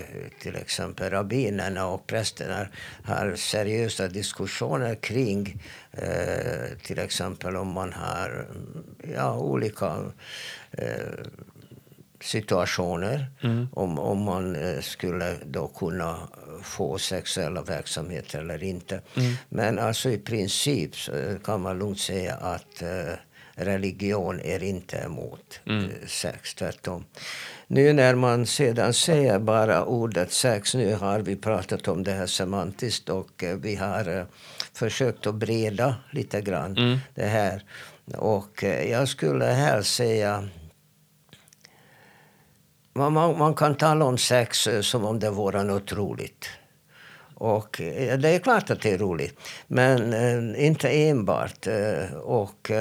till 0.41 0.55
exempel 0.55 1.09
rabbinerna 1.09 1.87
och 1.87 2.07
prästerna 2.07 2.67
har 3.03 3.35
seriösa 3.35 4.07
diskussioner 4.07 4.95
kring 4.95 5.63
eh, 5.91 6.77
till 6.83 6.99
exempel 6.99 7.55
om 7.55 7.67
man 7.67 7.93
har 7.93 8.47
ja, 9.15 9.37
olika 9.37 9.97
eh, 10.71 11.25
situationer. 12.21 13.27
Om, 13.73 13.99
om 13.99 14.21
man 14.21 14.55
eh, 14.55 14.81
skulle 14.81 15.35
då 15.45 15.67
kunna 15.67 16.27
få 16.63 16.97
sexuella 16.97 17.61
verksamheter 17.61 18.39
eller 18.39 18.63
inte. 18.63 19.01
Men 19.49 19.79
alltså 19.79 20.09
i 20.09 20.17
princip 20.17 20.91
kan 21.43 21.61
man 21.61 21.79
lugnt 21.79 21.99
säga 21.99 22.35
att 22.35 22.81
eh, 22.81 23.13
religion 23.57 24.39
är 24.39 24.63
inte 24.63 24.97
emot 24.97 25.59
eh, 25.65 26.07
sex, 26.07 26.55
tvärtom. 26.55 27.05
Nu 27.67 27.93
när 27.93 28.15
man 28.15 28.45
sedan 28.45 28.93
säger 28.93 29.39
bara 29.39 29.85
ordet 29.85 30.31
sex, 30.31 30.75
nu 30.75 30.93
har 30.93 31.19
vi 31.19 31.35
pratat 31.35 31.87
om 31.87 32.03
det 32.03 32.11
här 32.11 32.25
semantiskt 32.25 33.09
och 33.09 33.43
eh, 33.43 33.57
vi 33.57 33.75
har 33.75 34.17
eh, 34.17 34.25
försökt 34.73 35.27
att 35.27 35.35
breda 35.35 35.95
lite 36.11 36.41
grann 36.41 36.99
det 37.15 37.25
här. 37.25 37.63
Och 38.17 38.63
jag 38.63 39.07
skulle 39.07 39.45
helst 39.45 39.95
säga 39.95 40.49
man, 42.93 43.13
man, 43.13 43.37
man 43.37 43.53
kan 43.53 43.75
tala 43.75 44.05
om 44.05 44.17
sex 44.17 44.67
som 44.81 45.05
om 45.05 45.19
det 45.19 45.29
vore 45.29 45.63
något 45.63 45.91
roligt. 45.91 46.49
Och 47.33 47.75
det 48.19 48.29
är 48.29 48.39
klart 48.39 48.69
att 48.69 48.81
det 48.81 48.93
är 48.93 48.97
roligt, 48.97 49.39
men 49.67 50.55
inte 50.55 50.89
enbart. 50.89 51.67
Och 52.23 52.71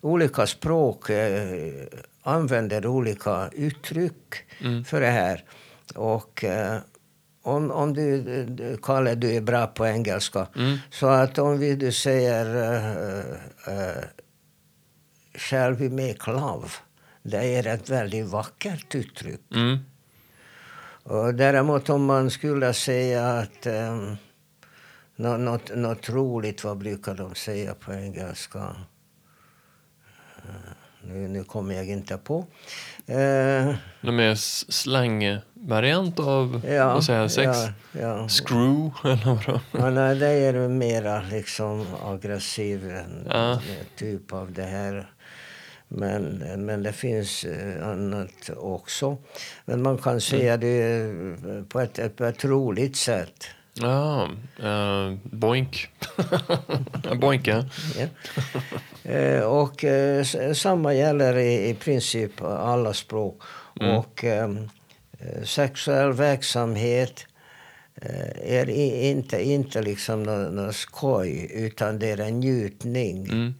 olika 0.00 0.46
språk 0.46 1.10
eh, 1.10 1.86
använder 2.22 2.86
olika 2.86 3.50
uttryck 3.52 4.34
för 4.86 5.00
det 5.00 5.10
här. 5.10 5.44
Och 5.94 6.44
eh, 6.44 6.78
om, 7.42 7.70
om 7.70 7.94
du, 7.94 8.22
du, 8.44 8.76
Kalle, 8.82 9.14
du 9.14 9.36
är 9.36 9.40
bra 9.40 9.66
på 9.66 9.86
engelska, 9.86 10.46
så 10.90 11.06
att 11.06 11.38
om 11.38 11.58
vi, 11.58 11.74
du 11.74 11.92
säger 11.92 12.56
uh, 12.56 13.34
uh, 13.74 14.04
Shall 15.34 15.74
we 15.74 15.88
make 15.88 16.30
love? 16.30 16.68
Det 17.22 17.56
är 17.56 17.66
ett 17.66 17.88
väldigt 17.88 18.26
vackert 18.26 18.94
uttryck. 18.94 19.40
Mm. 19.54 19.78
Och 21.02 21.34
däremot 21.34 21.90
om 21.90 22.04
man 22.04 22.30
skulle 22.30 22.74
säga 22.74 23.26
att 23.26 23.66
um, 23.66 24.16
något, 25.16 25.76
något 25.76 26.08
roligt, 26.08 26.64
vad 26.64 26.78
brukar 26.78 27.14
de 27.14 27.34
säga 27.34 27.74
på 27.74 27.92
engelska? 27.92 28.76
Nu, 31.08 31.28
nu 31.28 31.44
kommer 31.44 31.74
jag 31.74 31.88
inte 31.88 32.16
på. 32.16 32.38
Eh, 33.06 33.74
De 34.00 34.16
mer 34.16 34.34
slangvariant 34.72 36.18
av 36.18 36.62
ja, 36.68 36.94
vad 36.94 37.04
säger 37.04 37.28
sex. 37.28 37.48
Ja, 37.92 38.00
ja. 38.00 38.28
Screw 38.28 38.90
eller 39.04 39.24
vadå? 39.34 39.60
Ja, 39.72 39.90
nej, 39.90 40.14
det 40.16 40.26
är 40.28 40.68
mera 40.68 41.22
liksom 41.30 41.86
aggressiv 42.06 42.94
Ja. 43.28 43.60
typ 43.96 44.32
av 44.32 44.52
det 44.52 44.62
här. 44.62 45.10
Men, 45.90 46.24
men 46.66 46.82
det 46.82 46.92
finns 46.92 47.44
eh, 47.44 47.88
annat 47.88 48.50
också. 48.56 49.16
Men 49.64 49.82
man 49.82 49.98
kan 49.98 50.20
säga 50.20 50.56
det 50.56 51.00
eh, 51.00 51.62
på 51.68 51.80
ett, 51.80 52.16
på 52.16 52.24
ett 52.24 52.44
roligt 52.44 52.96
sätt. 52.96 53.44
Ja, 53.80 54.28
eh, 54.62 55.14
boink. 55.22 55.88
Boinka. 57.20 57.64
Ja. 57.98 58.06
Eh, 59.12 59.42
och 59.42 59.84
eh, 59.84 60.24
samma 60.54 60.94
gäller 60.94 61.36
i, 61.38 61.68
i 61.68 61.74
princip 61.74 62.42
alla 62.42 62.92
språk. 62.92 63.42
Och 63.80 64.24
eh, 64.24 64.48
sexuell 65.44 66.12
verksamhet 66.12 67.26
eh, 67.94 68.58
är 68.58 68.70
i, 68.70 69.10
inte, 69.10 69.42
inte 69.42 69.82
liksom 69.82 70.22
något 70.22 70.52
nå 70.52 70.72
skoj, 70.72 71.50
utan 71.54 71.98
det 71.98 72.10
är 72.10 72.20
en 72.20 72.40
njutning. 72.40 73.24
Mm. 73.24 73.54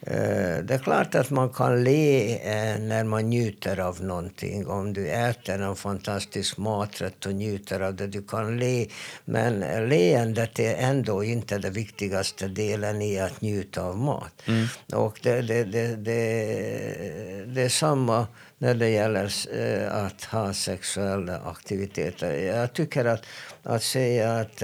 Eh, 0.00 0.58
det 0.64 0.74
är 0.74 0.78
klart 0.78 1.14
att 1.14 1.30
man 1.30 1.50
kan 1.50 1.84
le 1.84 2.34
eh, 2.34 2.78
när 2.78 3.04
man 3.04 3.30
njuter 3.30 3.80
av 3.80 4.02
någonting. 4.02 4.66
Om 4.66 4.92
du 4.92 5.08
äter 5.08 5.62
en 5.62 5.76
fantastisk 5.76 6.58
maträtt 6.58 7.26
och 7.26 7.34
njuter 7.34 7.80
av 7.80 7.94
det, 7.94 8.06
du 8.06 8.22
kan 8.22 8.58
le. 8.58 8.86
Men 9.24 9.60
leendet 9.88 10.58
är 10.58 10.74
ändå 10.74 11.24
inte 11.24 11.58
den 11.58 11.72
viktigaste 11.72 12.48
delen 12.48 13.02
i 13.02 13.18
att 13.18 13.40
njuta 13.40 13.82
av 13.82 13.98
mat. 13.98 14.42
Mm. 14.46 14.66
Och 14.92 15.18
det, 15.22 15.40
det, 15.40 15.64
det, 15.64 15.96
det, 15.96 17.44
det 17.46 17.62
är 17.62 17.68
samma 17.68 18.26
när 18.58 18.74
det 18.74 18.88
gäller 18.88 19.32
eh, 19.58 20.04
att 20.04 20.24
ha 20.24 20.52
sexuella 20.52 21.38
aktiviteter. 21.38 22.32
Jag 22.32 22.72
tycker 22.72 23.04
att, 23.04 23.26
att 23.62 23.82
säga 23.82 24.38
att 24.38 24.62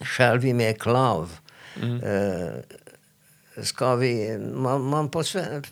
själv 0.00 0.46
är 0.46 0.54
med 0.54 0.80
klav 0.80 1.32
mm 1.82 2.00
ska 3.62 3.94
vi... 3.94 4.38
Man, 4.38 4.82
man 4.82 5.10
på, 5.10 5.22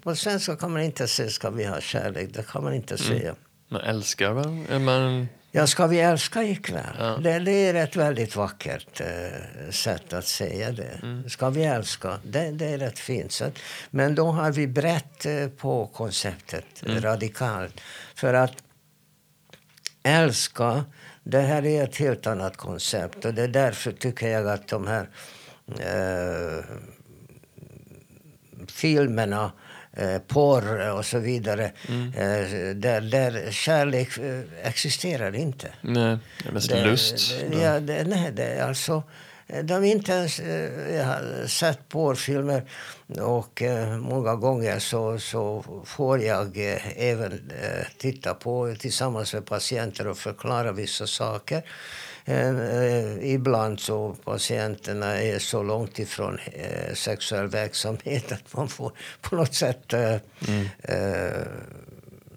på 0.03 0.17
svenska 0.17 0.57
kan 0.57 0.73
man 0.73 0.83
inte 0.83 1.09
säga 1.09 1.31
ska 1.31 1.51
vi 1.51 1.65
ha 1.65 1.81
kärlek. 1.81 2.29
Det 2.35 2.47
kan 2.47 2.65
man 2.65 2.75
inte 2.75 2.99
säga. 2.99 3.31
Mm. 3.31 3.37
Man 3.69 3.81
älskar 3.81 4.33
väl? 4.33 4.81
Man... 4.81 5.29
Ja, 5.51 5.67
ska 5.67 5.87
vi 5.87 6.01
älska 6.01 6.43
ikväll? 6.43 6.97
Ja. 6.99 7.17
Det, 7.17 7.39
det 7.39 7.51
är 7.51 7.75
ett 7.75 7.97
väldigt 7.97 8.37
vackert 8.37 9.01
uh, 9.01 9.71
sätt 9.71 10.13
att 10.13 10.27
säga 10.27 10.73
det. 10.73 11.01
Mm. 11.03 11.29
Ska 11.29 11.51
vi 11.51 11.65
älska? 11.65 12.21
Det, 12.23 12.51
det 12.51 12.67
är 12.67 12.79
rätt 12.79 12.99
fint 12.99 13.33
sätt. 13.33 13.59
Men 13.91 14.15
då 14.15 14.27
har 14.27 14.53
vi 14.53 14.67
brett 14.67 15.27
uh, 15.27 15.49
på 15.49 15.87
konceptet 15.87 16.83
mm. 16.87 17.01
radikalt. 17.01 17.81
För 18.15 18.35
att 18.35 18.53
älska, 20.03 20.85
det 21.25 21.41
här 21.41 21.67
är 21.67 21.85
ett 21.85 21.97
helt 21.97 22.27
annat 22.27 22.57
koncept. 22.57 23.25
Och 23.25 23.35
det 23.35 23.43
är 23.43 23.49
därför 23.49 23.93
tycker 23.93 24.29
jag 24.29 24.49
att 24.49 24.69
de 24.69 24.87
här 24.87 25.09
uh, 25.69 26.65
filmerna, 28.71 29.53
eh, 29.93 30.19
porr 30.19 30.91
och 30.91 31.05
så 31.07 31.19
vidare. 31.19 31.73
Mm. 31.89 32.09
Eh, 32.09 32.75
där, 32.75 33.01
där 33.01 33.51
kärlek 33.51 34.19
eh, 34.19 34.41
existerar 34.63 35.35
inte. 35.35 35.69
Nej, 35.81 36.19
det 36.43 36.49
är 36.49 36.53
mest 36.53 36.69
det, 36.69 36.85
lust. 36.85 37.35
Det, 37.51 37.59
ja, 37.59 37.81
det, 37.81 38.05
nej, 38.05 38.33
det 38.33 38.61
alltså... 38.61 39.03
De 39.63 39.85
inte 39.85 40.13
ens 40.13 40.39
jag 40.91 41.05
har 41.05 41.47
sett 41.47 41.89
porrfilmer 41.89 42.63
och 43.21 43.63
många 43.99 44.35
gånger 44.37 44.79
så, 44.79 45.19
så 45.19 45.65
får 45.85 46.23
jag 46.23 46.57
även 46.97 47.53
titta 47.99 48.35
på 48.35 48.75
tillsammans 48.79 49.35
med 49.35 49.47
patienter 49.47 50.07
och 50.07 50.19
förklara 50.19 50.73
vissa 50.73 51.07
saker. 51.07 51.63
Eh, 52.29 53.33
ibland 53.35 53.81
så 53.81 54.17
patienterna 54.25 55.23
är 55.23 55.39
så 55.39 55.63
långt 55.63 55.99
ifrån 55.99 56.39
eh, 56.53 56.95
sexuell 56.95 57.47
verksamhet 57.47 58.33
att 58.33 58.57
man 58.57 58.69
får 58.69 58.93
på 59.21 59.37
något 59.37 59.55
sätt 59.55 59.93
eh, 59.93 60.17
mm. 60.49 60.69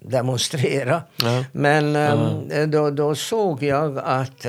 demonstrera. 0.00 1.02
Ja. 1.16 1.44
Men 1.52 1.96
mm. 1.96 2.70
då, 2.70 2.90
då 2.90 3.14
såg 3.14 3.62
jag 3.62 3.98
att, 3.98 4.46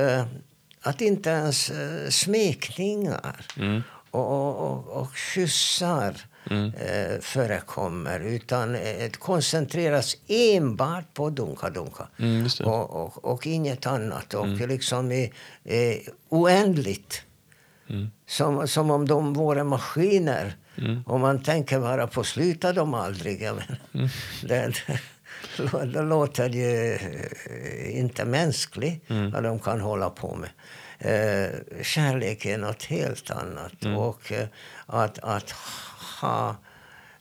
att 0.82 1.02
inte 1.02 1.30
ens 1.30 1.72
smekningar 2.10 3.46
mm. 3.58 3.82
och, 4.12 4.58
och, 4.58 4.88
och 4.88 5.16
kyssar 5.34 6.14
mm. 6.50 6.74
eh, 6.74 7.20
förekommer 7.22 8.20
utan 8.20 8.76
eh, 8.76 9.10
koncentreras 9.10 10.18
enbart 10.28 11.14
på 11.14 11.30
dunka-dunka 11.30 12.08
mm, 12.18 12.48
och, 12.64 12.90
och, 12.96 13.26
och, 13.26 13.48
inget 13.48 13.86
annat. 13.86 14.34
Och 14.34 14.46
mm. 14.46 14.70
liksom 14.70 15.12
är, 15.12 15.30
är 15.64 16.00
oändligt. 16.30 17.22
Mm. 17.90 18.12
Som, 18.28 18.68
som 18.68 18.92
om 18.92 19.08
de 19.08 19.34
vore 19.34 19.64
maskiner. 19.64 20.56
Mm. 20.78 21.04
Och 21.08 21.20
man 21.20 21.44
tänker 21.44 21.80
bara 21.80 22.08
på 22.08 22.24
slutar 22.24 22.74
de 22.74 22.94
aldrig? 22.94 23.42
Jag 23.42 23.56
menar, 23.56 24.10
det, 24.48 24.74
det, 25.58 25.86
det 25.86 26.02
låter 26.02 26.50
ju 26.50 26.94
eh, 26.94 28.00
inte 28.00 28.26
mänskligt 28.26 29.04
vad 29.34 29.44
de 29.44 29.60
kan 29.60 29.82
hålla 29.82 30.10
på 30.10 30.36
med. 30.36 30.50
Eh, 31.04 31.50
kärlek 31.82 32.46
är 32.46 32.58
något 32.58 32.84
helt 32.84 33.32
annat. 33.32 33.86
Och 33.98 34.32
eh, 34.32 34.48
att, 34.86 35.20
att 35.20 35.54
ha 36.22 36.56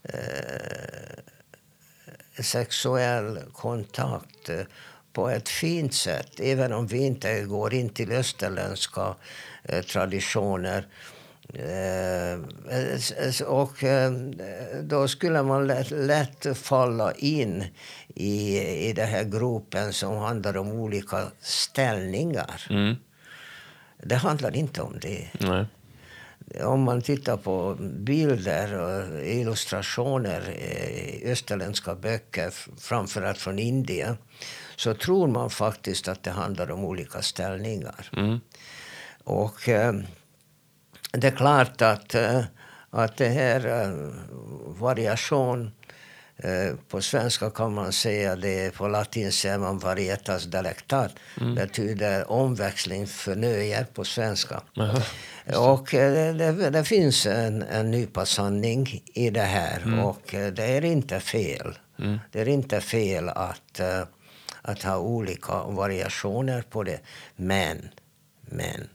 eh, 0.02 1.22
sexuell 2.42 3.40
kontakt 3.52 4.48
eh, 4.48 4.60
på 5.12 5.28
ett 5.28 5.48
fint 5.48 5.94
sätt. 5.94 6.40
Även 6.40 6.72
om 6.72 6.86
vi 6.86 6.98
inte 7.06 7.40
går 7.40 7.74
in 7.74 7.88
till 7.88 8.12
österländska 8.12 9.14
eh, 9.62 9.82
traditioner. 9.82 10.86
Eh, 11.54 12.38
och 13.46 13.84
eh, 13.84 14.12
då 14.82 15.08
skulle 15.08 15.42
man 15.42 15.66
lätt, 15.66 15.90
lätt, 15.90 16.58
falla 16.58 17.12
in 17.12 17.64
i, 18.14 18.58
i 18.88 18.92
den 18.92 19.08
här 19.08 19.24
gropen 19.24 19.92
som 19.92 20.16
handlar 20.16 20.56
om 20.56 20.68
olika 20.68 21.22
ställningar. 21.40 22.66
Mm. 22.70 22.96
Det 24.02 24.16
handlar 24.16 24.56
inte 24.56 24.82
om 24.82 24.98
det. 25.00 25.28
Nej 25.38 25.66
om 26.64 26.82
man 26.82 27.02
tittar 27.02 27.36
på 27.36 27.76
bilder 27.80 28.78
och 28.78 29.26
illustrationer 29.26 30.50
i 30.50 31.22
österländska 31.32 31.94
böcker, 31.94 32.50
framförallt 32.78 33.38
från 33.38 33.58
Indien, 33.58 34.16
så 34.76 34.94
tror 34.94 35.26
man 35.26 35.50
faktiskt 35.50 36.08
att 36.08 36.22
det 36.22 36.30
handlar 36.30 36.70
om 36.70 36.84
olika 36.84 37.22
ställningar. 37.22 38.10
Mm. 38.16 38.40
Och 39.24 39.68
eh, 39.68 39.94
det 41.12 41.26
är 41.26 41.36
klart 41.36 41.82
att, 41.82 42.14
eh, 42.14 42.42
att 42.90 43.16
det 43.16 43.28
här 43.28 43.66
eh, 43.66 44.12
variation 44.80 45.70
på 46.88 47.02
svenska 47.02 47.50
kan 47.50 47.74
man 47.74 47.92
säga 47.92 48.36
det, 48.36 48.74
på 48.74 48.88
latin 48.88 49.32
säger 49.32 49.58
man 49.58 49.78
varietas 49.78 50.44
delectat. 50.44 51.12
Mm. 51.40 51.54
betyder 51.54 52.30
omväxling 52.30 53.06
för 53.06 53.36
nöje 53.36 53.86
på 53.94 54.04
svenska. 54.04 54.60
Aha, 54.76 55.02
och 55.56 55.94
eh, 55.94 56.34
det, 56.34 56.70
det, 56.70 56.84
finns 56.84 57.26
en, 57.26 57.62
en 57.62 57.90
nypa 57.90 58.26
sanning 58.26 59.02
i 59.14 59.30
det 59.30 59.40
här 59.40 59.80
mm. 59.82 59.98
och 59.98 60.34
eh, 60.34 60.52
det 60.52 60.64
är 60.64 60.84
inte 60.84 61.20
fel. 61.20 61.78
Mm. 61.98 62.18
Det 62.32 62.40
är 62.40 62.48
inte 62.48 62.80
fel 62.80 63.28
att, 63.28 63.80
att 64.62 64.82
ha 64.82 64.98
olika 64.98 65.62
variationer 65.64 66.62
på 66.70 66.82
det. 66.82 67.00
Men, 67.36 67.88
men 68.40 68.88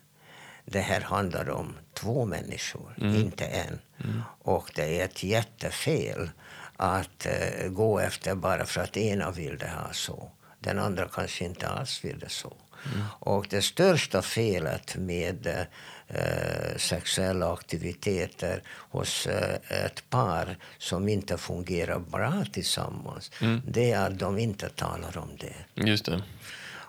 det 0.65 0.79
här 0.79 1.01
handlar 1.01 1.49
om 1.49 1.77
två 1.93 2.25
människor, 2.25 2.95
mm. 3.01 3.15
inte 3.15 3.45
en. 3.45 3.79
Mm. 4.03 4.21
Och 4.41 4.71
det 4.75 5.01
är 5.01 5.05
ett 5.05 5.23
jättefel 5.23 6.29
att 6.77 7.25
eh, 7.25 7.67
gå 7.69 7.99
efter 7.99 8.35
bara 8.35 8.65
för 8.65 8.81
att 8.81 8.97
ena 8.97 9.31
vill 9.31 9.57
det 9.57 9.69
ha 9.69 9.93
så. 9.93 10.31
Den 10.59 10.79
andra 10.79 11.07
kanske 11.07 11.45
inte 11.45 11.67
alls 11.67 12.05
vill 12.05 12.19
det 12.19 12.29
så. 12.29 12.53
Mm. 12.93 13.05
Och 13.19 13.47
det 13.49 13.61
största 13.61 14.21
felet 14.21 14.95
med 14.95 15.67
eh, 16.07 16.77
sexuella 16.77 17.53
aktiviteter 17.53 18.63
hos 18.67 19.27
eh, 19.27 19.85
ett 19.85 20.09
par 20.09 20.57
som 20.77 21.09
inte 21.09 21.37
fungerar 21.37 21.99
bra 21.99 22.45
tillsammans, 22.53 23.31
mm. 23.41 23.61
det 23.67 23.91
är 23.91 24.07
att 24.07 24.19
de 24.19 24.37
inte 24.37 24.69
talar 24.69 25.17
om 25.17 25.29
det. 25.39 25.83
Just 25.89 26.05
det. 26.05 26.23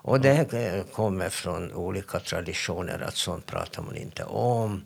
Och 0.07 0.21
det 0.21 0.93
kommer 0.93 1.29
från 1.29 1.73
olika 1.73 2.21
traditioner, 2.21 2.99
att 2.99 3.17
sånt 3.17 3.47
pratar 3.47 3.83
man 3.83 3.97
inte 3.97 4.25
om 4.25 4.85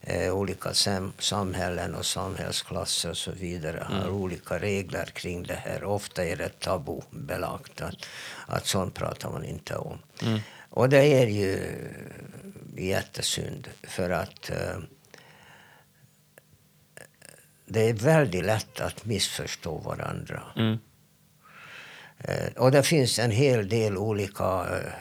eh, 0.00 0.34
olika 0.34 0.74
sam 0.74 1.12
samhällen 1.18 1.94
och 1.94 2.06
samhällsklasser 2.06 3.10
och 3.10 3.16
så 3.16 3.32
vidare 3.32 3.86
har 3.90 4.02
mm. 4.02 4.14
olika 4.14 4.58
regler 4.58 5.04
kring 5.04 5.42
det 5.42 5.54
här. 5.54 5.84
Ofta 5.84 6.24
är 6.24 6.36
det 6.36 6.60
tabubelagt 6.60 7.80
att, 7.80 8.06
att 8.46 8.66
sånt 8.66 8.94
pratar 8.94 9.30
man 9.30 9.44
inte 9.44 9.76
om. 9.76 9.98
Mm. 10.22 10.40
Och 10.70 10.88
det 10.88 11.22
är 11.22 11.26
ju 11.26 11.78
jättesynd 12.76 13.68
för 13.82 14.10
att 14.10 14.50
eh, 14.50 14.78
det 17.66 17.88
är 17.88 17.92
väldigt 17.92 18.44
lätt 18.44 18.80
att 18.80 19.04
missförstå 19.04 19.78
varandra. 19.78 20.42
Mm. 20.56 20.78
Eh, 22.18 22.52
och 22.56 22.70
det 22.70 22.82
finns 22.82 23.18
en 23.18 23.30
hel 23.30 23.68
del 23.68 23.96
olika 23.96 24.44
eh, 24.44 24.92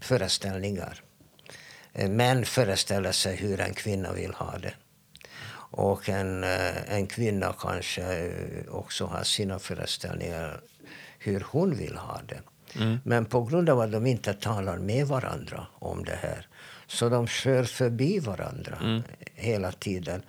föreställningar 0.00 1.04
Eh, 1.94 2.10
män 2.10 2.44
föreställer 2.44 3.12
sig 3.12 3.36
hur 3.36 3.60
en 3.60 3.74
kvinna 3.74 4.12
vill 4.12 4.34
ha 4.34 4.58
det. 4.58 4.74
Och 5.76 6.08
en, 6.08 6.44
en 6.88 7.06
kvinna 7.06 7.54
kanske 7.58 8.32
också 8.68 9.06
har 9.06 9.22
sina 9.22 9.58
föreställningar 9.58 10.60
hur 11.18 11.44
hon 11.50 11.74
vill 11.74 11.96
ha 11.96 12.20
det. 12.28 12.40
Mm. 12.80 12.98
Men 13.04 13.24
på 13.24 13.42
grund 13.42 13.70
av 13.70 13.80
att 13.80 13.92
de 13.92 14.06
inte 14.06 14.34
talar 14.34 14.78
med 14.78 15.06
varandra 15.06 15.66
om 15.78 16.04
det 16.04 16.18
här 16.22 16.48
så 16.86 17.08
de 17.08 17.26
kör 17.26 17.64
förbi 17.64 18.18
varandra 18.18 18.78
mm. 18.82 19.02
hela 19.34 19.72
tiden. 19.72 20.22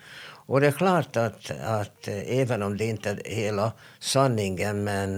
Och 0.47 0.62
det 0.62 0.67
är 0.67 0.71
klart 0.71 1.17
att, 1.17 1.51
att 1.63 2.08
även 2.27 2.63
om 2.63 2.77
det 2.77 2.86
inte 2.86 3.10
är 3.10 3.19
hela 3.36 3.71
sanningen 3.99 4.84
men, 4.84 5.17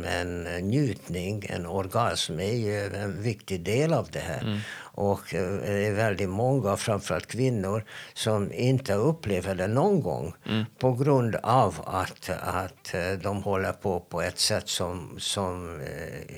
men 0.00 0.42
njutning, 0.68 1.46
en 1.48 1.66
orgasm, 1.66 2.40
är 2.40 2.52
ju 2.54 2.86
en 2.96 3.22
viktig 3.22 3.60
del 3.64 3.92
av 3.92 4.08
det 4.12 4.18
här. 4.18 4.40
Mm. 4.42 4.58
Och 4.94 5.34
eh, 5.34 5.52
det 5.56 5.86
är 5.86 5.92
väldigt 5.92 6.28
många, 6.28 6.76
framförallt 6.76 7.26
kvinnor, 7.26 7.84
som 8.14 8.52
inte 8.52 8.94
upplever 8.94 9.54
det 9.54 9.66
någon 9.66 10.00
gång 10.02 10.34
Mm. 10.46 10.64
på 10.78 10.92
grund 10.92 11.36
av 11.42 11.74
att, 11.86 12.30
att 12.42 12.94
eh, 12.94 13.12
de 13.22 13.42
håller 13.42 13.72
på 13.72 14.00
på 14.00 14.22
ett 14.22 14.38
sätt 14.38 14.68
som, 14.68 15.14
som, 15.18 15.80
eh, 15.80 16.34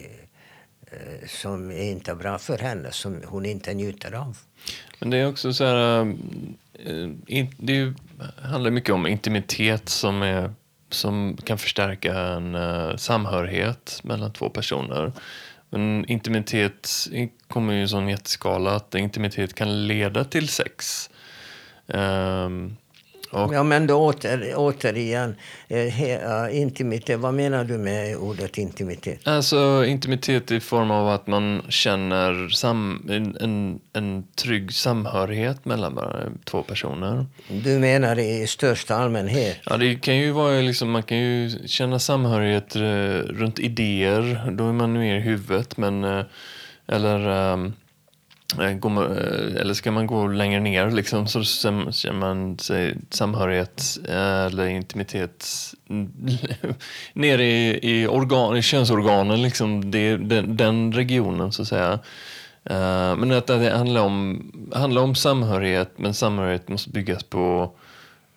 eh, 0.92 1.26
som 1.26 1.70
är 1.70 1.82
inte 1.90 2.10
är 2.10 2.14
bra 2.14 2.38
för 2.38 2.58
henne, 2.58 2.92
som 2.92 3.22
hon 3.26 3.46
inte 3.46 3.74
njuter 3.74 4.12
av. 4.12 4.36
Men 4.98 5.10
det 5.10 5.16
är 5.18 5.28
också 5.28 5.52
så 5.52 5.64
här... 5.64 6.00
eh, 6.00 7.08
Det 7.58 7.72
är 7.72 7.76
ju- 7.76 7.94
handlar 8.42 8.70
mycket 8.70 8.94
om 8.94 9.06
intimitet 9.06 9.88
som, 9.88 10.22
är, 10.22 10.54
som 10.90 11.36
kan 11.44 11.58
förstärka 11.58 12.18
en 12.18 12.54
uh, 12.54 12.96
samhörighet 12.96 14.00
mellan 14.02 14.32
två 14.32 14.50
personer. 14.50 15.12
Men 15.70 16.04
intimitet 16.08 16.90
kommer 17.48 17.72
ju 17.72 17.78
i 17.78 17.82
en 17.82 17.88
sån 17.88 18.08
jätteskala 18.08 18.76
att 18.76 18.94
intimitet 18.94 19.54
kan 19.54 19.86
leda 19.86 20.24
till 20.24 20.48
sex. 20.48 21.10
Um, 21.86 22.76
och 23.34 23.54
Ja, 23.54 23.62
men 23.62 23.86
då 23.86 23.94
åter, 23.94 24.52
återigen, 24.56 25.34
eh, 25.68 26.58
intimitet, 26.60 27.20
vad 27.20 27.34
menar 27.34 27.64
du 27.64 27.78
med 27.78 28.16
ordet 28.16 28.58
intimitet? 28.58 29.28
Alltså 29.28 29.84
intimitet 29.86 30.50
i 30.50 30.60
form 30.60 30.90
av 30.90 31.08
att 31.08 31.26
man 31.26 31.62
känner 31.68 32.48
sam, 32.48 33.08
en, 33.10 33.36
en, 33.40 33.80
en 33.92 34.24
trygg 34.34 34.72
samhörighet 34.72 35.64
mellan 35.64 36.00
två 36.44 36.62
personer. 36.62 37.26
Du 37.48 37.78
menar 37.78 38.18
i 38.18 38.46
största 38.46 38.94
allmänhet? 38.94 39.58
Ja, 39.66 39.76
det 39.76 39.94
kan 39.94 40.16
ju 40.16 40.30
vara 40.30 40.60
liksom, 40.60 40.90
man 40.90 41.02
kan 41.02 41.18
ju 41.18 41.50
känna 41.66 41.98
samhörighet 41.98 42.76
eh, 42.76 42.80
runt 43.28 43.58
idéer. 43.58 44.50
Då 44.50 44.68
är 44.68 44.72
man 44.72 44.92
mer 44.92 45.16
i 45.16 45.20
huvudet. 45.20 45.76
Men, 45.76 46.04
eh, 46.04 46.24
eller, 46.86 47.18
går 47.18 47.83
Eh, 48.52 48.90
man, 48.90 49.04
eh, 49.04 49.60
eller 49.60 49.74
ska 49.74 49.90
man 49.90 50.06
gå 50.06 50.26
längre 50.26 50.60
ner 50.60 50.90
liksom, 50.90 51.26
så 51.26 51.42
känner 51.42 52.12
man 52.12 52.58
sig 52.58 52.96
samhörighet 53.10 53.98
eh, 54.08 54.44
eller 54.44 54.66
intimitet 54.66 55.46
ner 57.12 57.38
i, 57.38 57.78
i, 57.82 58.06
organ, 58.06 58.56
i 58.56 58.62
könsorganen. 58.62 59.42
Liksom, 59.42 59.90
det, 59.90 60.16
den, 60.16 60.56
den 60.56 60.92
regionen 60.92 61.52
så 61.52 61.62
att 61.62 61.68
säga. 61.68 61.98
Men 63.16 63.32
att 63.32 63.46
det 63.46 63.76
handlar 63.76 64.00
om, 64.00 64.52
handlar 64.74 65.02
om 65.02 65.14
samhörighet, 65.14 65.92
men 65.96 66.14
samhörighet 66.14 66.68
måste 66.68 66.90
byggas 66.90 67.22
på 67.22 67.72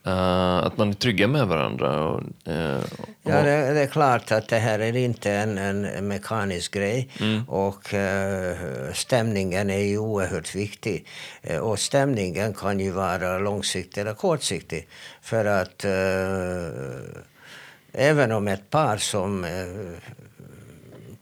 eh, 0.08 0.58
att 0.58 0.78
man 0.78 0.89
är 0.89 0.93
trygga 0.93 1.28
med 1.28 1.48
varandra. 1.48 2.04
Och, 2.04 2.24
eh, 2.52 2.78
och, 2.78 3.10
Ja, 3.24 3.41
det, 3.41 3.74
det 3.74 3.82
är 3.82 3.88
klart 3.88 4.32
att 4.32 4.48
det 4.48 4.58
här 4.58 4.80
är 4.80 4.96
inte 4.96 5.32
en, 5.32 5.58
en 5.58 6.08
mekanisk 6.08 6.74
grej. 6.74 7.10
Och 7.48 7.93
eh, 7.93 8.58
stämningen 8.93 9.70
är 9.70 9.84
ju 9.84 9.98
oerhört 9.98 10.56
viktig. 10.56 11.06
Och 11.62 11.80
stämningen 11.80 12.54
kan 12.54 12.80
ju 12.80 12.91
vara 12.91 13.39
långsiktig 13.39 14.02
eller 14.02 14.13
kortsiktig. 14.13 14.88
För 15.22 15.46
att 15.46 15.86
även 17.93 18.32
om 18.32 18.48
ett 18.48 18.70
par 18.70 18.98
som 18.98 19.46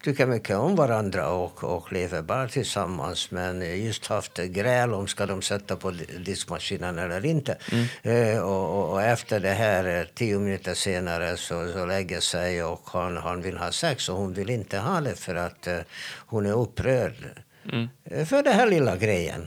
tycker 0.06 0.26
mycket 0.26 0.56
om 0.56 0.76
varandra 0.76 1.30
och, 1.30 1.64
och 1.64 1.94
lever 1.94 2.22
bara 2.22 2.48
tillsammans 2.48 3.32
men 3.32 3.84
just 3.86 4.06
haft 4.06 4.38
gräl 4.38 4.94
om 4.94 5.08
ska 5.08 5.26
de 5.26 5.42
sätta 5.42 5.76
på 5.76 5.92
diskmaskinen 6.26 7.00
eller 7.00 7.26
inte. 7.26 7.58
Eh, 8.04 8.40
och, 8.40 8.80
och, 8.80 8.92
och 8.92 9.02
efter 9.02 9.40
det 9.40 9.54
här, 9.54 10.00
eh, 10.00 10.06
tio 10.14 10.40
minuter 10.40 10.74
senare, 10.74 11.38
så, 11.38 11.72
så 11.74 11.86
lägger 11.86 12.20
sig 12.20 12.64
och 12.64 12.82
han, 12.86 13.18
han 13.18 13.42
vill 13.42 13.58
ha 13.58 13.72
sex 13.72 14.10
och 14.10 14.18
hon 14.18 14.34
vill 14.34 14.50
inte 14.50 14.78
ha 14.78 15.02
det 15.02 15.16
för 15.16 15.36
att 15.36 15.68
eh, 15.68 15.80
hon 16.26 16.46
är 16.46 16.54
upprörd. 16.54 17.14
Eh, 18.04 18.26
För 18.26 18.44
den 18.44 18.54
här 18.54 18.68
lilla 18.68 18.98
grejen. 18.98 19.42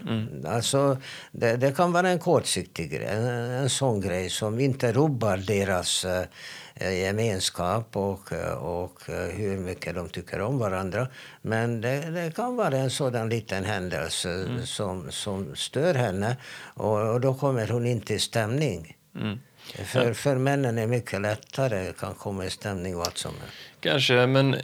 Alltså, 0.47 0.97
det, 1.33 1.57
det 1.57 1.73
kan 1.77 1.93
vara 1.93 2.09
en 2.09 2.19
kortsiktig 2.19 2.91
grej, 2.91 3.07
en, 3.07 3.25
en 3.51 3.71
sån 3.71 4.01
grej 4.01 4.31
som 4.31 4.61
inte 4.61 4.93
rubbar 4.93 5.37
deras 5.37 6.05
eh, 6.05 6.93
gemenskap 7.03 7.97
och, 7.97 8.33
och 8.59 9.11
eh, 9.11 9.29
hur 9.37 9.59
mycket 9.59 9.95
de 9.95 10.09
tycker 10.09 10.41
om 10.41 10.59
varandra. 10.59 11.09
Men 11.43 11.81
det, 11.81 12.11
det 12.11 12.35
kan 12.37 12.57
vara 12.57 12.77
en 12.77 12.91
sådan 12.91 13.29
liten 13.29 13.65
händelse 13.65 14.47
som, 14.65 15.07
som 15.11 15.57
stör 15.57 15.95
henne 15.95 16.37
och, 16.75 17.13
och 17.13 17.21
då 17.21 17.35
kommer 17.35 17.69
hon 17.69 17.87
inte 17.87 18.15
i 18.15 18.19
stämning. 18.19 18.97
Mm. 19.17 19.39
För, 19.75 20.13
för 20.13 20.37
männen 20.37 20.79
är 20.79 20.87
mycket 20.87 21.21
lättare 21.21 21.93
kan 21.93 22.15
komma 22.15 22.45
i 22.45 22.51
stämning 22.51 22.97
vad 22.97 23.19
som 23.19 23.33
helst. 23.41 23.57
Kanske, 23.81 24.27
men 24.27 24.57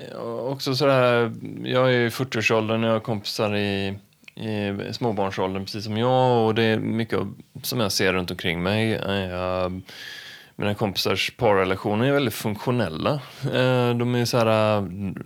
också 0.50 0.74
sådär, 0.74 1.32
jag 1.64 1.94
är 1.94 1.98
i 1.98 2.08
40-årsåldern 2.08 2.84
och 2.84 2.88
jag 2.88 2.94
har 2.94 3.00
kompisar 3.00 3.56
i, 3.56 3.94
i 4.34 4.92
småbarnsåldern 4.92 5.64
precis 5.64 5.84
som 5.84 5.96
jag 5.96 6.46
och 6.46 6.54
det 6.54 6.62
är 6.62 6.78
mycket 6.78 7.20
som 7.62 7.80
jag 7.80 7.92
ser 7.92 8.12
runt 8.12 8.30
omkring 8.30 8.62
mig. 8.62 8.90
Jag, 9.30 9.82
mina 10.56 10.74
kompisars 10.74 11.36
parrelationer 11.36 12.06
är 12.06 12.12
väldigt 12.12 12.34
funktionella. 12.34 13.12
Eh, 13.44 13.94
De, 13.96 14.14
är 14.14 14.24
så 14.24 14.38
här, 14.38 14.80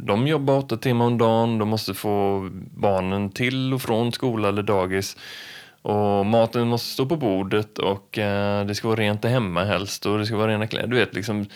de 0.05 0.27
jobbar 0.27 0.59
åtta 0.59 0.77
timmar 0.77 1.05
om 1.07 1.19
dagen, 1.19 1.59
de 1.59 1.69
måste 1.69 1.95
få 1.95 2.49
barnen 2.75 3.31
till 3.31 3.75
och 3.75 3.83
från 3.83 4.13
skola 4.13 4.49
eller 4.49 4.63
dagis. 4.63 5.17
Och 5.83 6.27
maten 6.27 6.69
måste 6.69 6.89
stå 6.89 7.07
på 7.07 7.17
bordet 7.17 7.79
och 7.79 8.19
eh, 8.19 8.67
det 8.67 8.75
ska 8.75 8.89
vara 8.89 9.01
rent 9.01 9.23
där 9.23 9.29
hemma 9.29 9.65
helst 9.65 10.07
och 10.07 10.19
det 10.19 10.27
ska 10.27 10.37
vara 10.37 10.53
rena 10.53 10.67
kläder. 10.67 10.89
Du 10.89 10.97
vet, 10.97 11.15
liksom, 11.15 11.47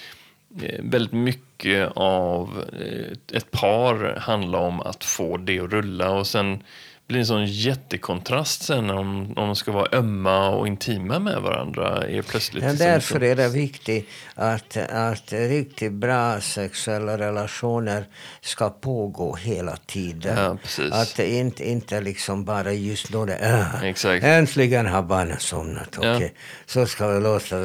eh, 0.63 0.81
väldigt 0.83 1.13
mycket 1.13 1.93
av 1.95 2.65
eh, 2.81 3.37
ett 3.37 3.51
par 3.51 4.19
handlar 4.21 4.59
om 4.59 4.81
att 4.81 5.05
få 5.05 5.37
det 5.37 5.61
att 5.61 5.71
rulla 5.71 6.11
och 6.11 6.27
sen 6.27 6.63
blir 7.09 7.21
en 7.21 7.27
sån 7.27 7.47
jättekontrast 7.47 8.63
sen 8.63 8.91
om, 8.91 9.21
om 9.37 9.47
de 9.47 9.57
ska 9.57 9.73
vara 9.73 9.89
ömma 9.93 10.49
och 10.51 10.67
intima 10.67 11.19
med 11.19 11.43
varandra. 11.43 12.05
Är 12.09 12.23
plötsligt 12.23 12.63
Men 12.63 12.73
liksom 12.73 12.87
därför 12.87 13.19
så- 13.19 13.25
är 13.25 13.37
det 13.37 13.49
viktigt 13.49 14.09
att, 14.35 14.77
att 14.77 15.33
riktigt 15.33 15.93
bra 15.93 16.41
sexuella 16.41 17.19
relationer 17.19 18.05
ska 18.41 18.71
pågå 18.71 19.37
hela 19.37 19.77
tiden. 19.77 20.59
Ja. 20.79 20.89
Att 20.93 21.17
det 21.17 21.31
inte, 21.31 21.69
inte 21.69 22.01
liksom 22.01 22.45
bara 22.45 22.73
just 22.73 23.09
då 23.09 23.25
det 23.25 23.37
äh, 23.37 23.85
Exakt. 23.85 24.25
Äntligen 24.25 24.87
har 24.87 25.03
barnen 25.03 25.39
somnat. 25.39 25.99
Ja. 26.01 26.17
okej. 26.17 26.35
Så 26.67 26.87
ska 26.87 27.09
vi 27.09 27.21
låta 27.21 27.57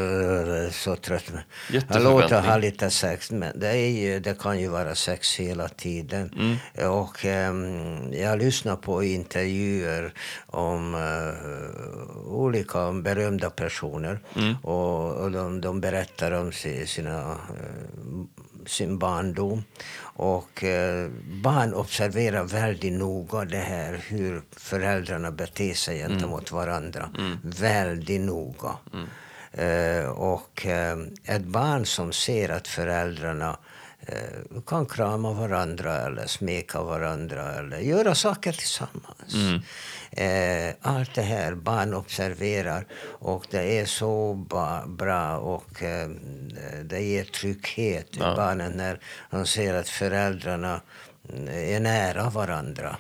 så 0.72 0.96
trött. 0.96 1.32
Låta 1.90 2.40
ha 2.42 2.58
lite 2.58 2.90
sex. 2.90 3.32
Men 3.32 3.60
det, 3.60 3.68
är 3.70 3.90
ju, 3.90 4.20
det 4.20 4.40
kan 4.40 4.60
ju 4.60 4.68
vara 4.68 4.96
sex 4.96 5.36
hela 5.36 5.68
tiden. 5.68 6.32
Mm. 6.36 6.92
Och 6.92 7.26
ehm, 7.26 8.14
jag 8.14 8.40
lyssnar 8.40 8.76
på 8.76 9.04
intervjuer 9.28 10.14
om 10.48 10.96
eh, 10.96 12.32
olika 12.34 12.92
berömda 12.92 13.50
personer. 13.50 14.20
Mm. 14.36 14.56
Och, 14.64 15.12
och 15.16 15.32
de, 15.32 15.62
de 15.62 15.82
berättar 15.82 16.32
om 16.32 16.52
si- 16.52 16.88
sina, 16.88 17.32
eh, 17.32 18.26
sin 18.66 18.98
barndom. 19.00 19.64
Och 20.00 20.64
eh, 20.64 21.10
barn 21.44 21.74
observerar 21.74 22.44
väldigt 22.44 22.94
noga 22.94 23.46
det 23.46 23.58
här 23.58 24.04
hur 24.08 24.42
föräldrarna 24.52 25.32
beter 25.32 25.74
sig 25.74 26.00
gentemot 26.00 26.52
varandra. 26.52 27.10
Väldigt 27.44 28.22
noga. 28.22 28.72
Eh, 29.52 30.06
och 30.10 30.66
ett 31.26 31.44
barn 31.46 31.86
som 31.86 32.12
ser 32.14 32.50
att 32.50 32.68
föräldrarna 32.68 33.58
kan 34.66 34.86
krama 34.86 35.34
varandra 35.34 35.94
eller 35.96 36.28
smeka 36.28 36.84
varandra 36.84 37.54
eller 37.54 37.80
göra 37.80 38.16
saker 38.16 38.52
tillsammans. 38.52 39.62
Eh, 40.12 40.76
allt 40.82 41.16
det 41.16 41.22
här 41.22 41.56
barn 41.56 41.94
observerar 41.94 42.86
och 43.20 43.46
det 43.50 43.80
är 43.80 43.86
så 43.86 44.34
bra 44.88 45.38
och 45.38 45.84
eh, 45.84 46.10
det 46.84 47.02
ger 47.02 47.24
trygghet 47.24 48.16
i 48.16 48.20
barnen 48.20 48.72
när 48.72 49.00
de 49.30 49.46
ser 49.46 49.74
att 49.74 49.90
föräldrarna 49.90 50.82
mm, 51.34 51.48
är 51.76 51.80
nära 51.80 52.30
varandra 52.30 52.98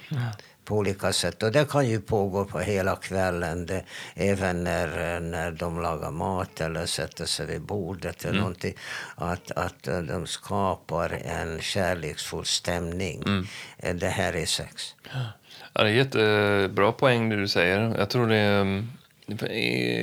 på 0.67 0.75
olika 0.75 1.13
sätt. 1.13 1.43
Och 1.43 1.51
det 1.51 1.69
kan 1.69 1.88
ju 1.89 2.01
pågå 2.01 2.45
på 2.45 2.60
hela 2.60 2.95
kvällen, 2.95 3.65
det, 3.65 3.84
även 4.15 4.63
när, 4.63 5.19
när 5.19 5.51
de 5.51 5.82
lagar 5.82 6.12
mat 6.12 6.62
eller 6.62 6.86
sätter 6.86 7.25
sig 7.25 7.45
vid 7.45 7.62
bordet 7.62 8.25
eller 8.25 8.39
någonting. 8.39 8.73
Att, 9.15 9.51
att 9.51 9.84
de 9.84 10.27
skapar 10.27 11.10
en 11.25 11.60
kärleksfull 11.62 12.45
stämning. 12.45 13.23
Eh, 13.77 13.95
Det 13.95 14.08
här 14.10 14.36
är 14.36 14.45
sex. 14.45 14.95
Ja, 15.73 15.84
det 15.84 15.89
är 15.89 15.93
jättebra 15.93 16.91
poäng 16.91 17.30
det 17.30 17.36
du 17.36 17.47
säger. 17.47 17.95
Jag 17.97 18.10
tror 18.10 18.27
det 18.27 18.38
mm, 18.38 18.88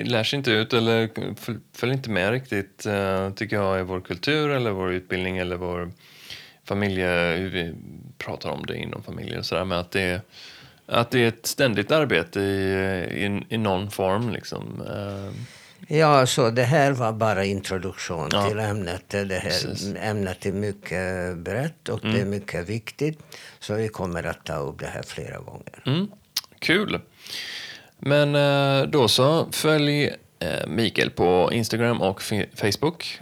lär 0.04 0.24
sig 0.24 0.36
inte 0.36 0.50
ut 0.50 0.72
eller 0.72 1.10
föl- 1.40 1.60
följer 1.72 1.96
inte 1.96 2.10
med 2.10 2.30
riktigt, 2.30 2.86
eh, 2.86 3.30
tycker 3.30 3.56
jag, 3.56 3.80
i 3.80 3.82
vår 3.82 4.00
kultur 4.00 4.50
eller 4.50 4.70
vår 4.70 4.92
utbildning 4.92 5.38
eller 5.38 5.56
vår 5.56 5.92
familje, 6.64 7.36
hur 7.36 7.50
vi 7.50 7.74
pratar 8.18 8.50
om 8.50 8.66
det 8.66 8.76
inom 8.76 9.02
familjen 9.02 9.38
och 9.38 9.46
sådär. 9.46 9.64
Men 9.64 9.78
att 9.78 9.90
det, 9.90 10.20
att 10.86 11.10
det 11.10 11.18
är 11.24 11.28
ett 11.28 11.46
ständigt 11.46 11.90
arbete 11.90 12.40
i, 12.40 12.44
i, 13.24 13.54
i 13.54 13.58
någon 13.58 13.90
form 13.90 14.30
liksom. 14.30 14.82
Eh, 14.88 15.40
Ja, 15.88 16.26
så 16.26 16.50
det 16.50 16.62
här 16.62 16.92
var 16.92 17.12
bara 17.12 17.44
introduktion 17.44 18.28
Ja. 18.32 18.48
till 18.48 18.58
ämnet. 18.58 19.08
Det 19.08 19.40
Precis. 19.42 19.86
här 19.86 20.10
ämnet 20.10 20.46
är 20.46 20.52
mycket 20.52 21.36
brett 21.38 21.88
och 21.88 22.00
det 22.00 22.20
är 22.20 22.24
mycket 22.24 22.68
viktigt. 22.68 23.18
Så 23.60 23.74
vi 23.74 23.88
kommer 23.88 24.22
att 24.26 24.44
ta 24.44 24.54
upp 24.56 24.78
det 24.78 24.86
här 24.86 25.02
flera 25.02 25.38
gånger. 25.38 25.82
Mm. 25.86 26.08
Kul! 26.58 27.00
Men 27.98 28.34
eh, 28.34 28.88
då 28.88 29.08
så, 29.08 29.46
följ 29.52 30.04
eh, 30.38 30.66
Mikael 30.66 31.10
på 31.10 31.50
Instagram 31.52 32.02
och 32.02 32.22
Facebook 32.54 33.20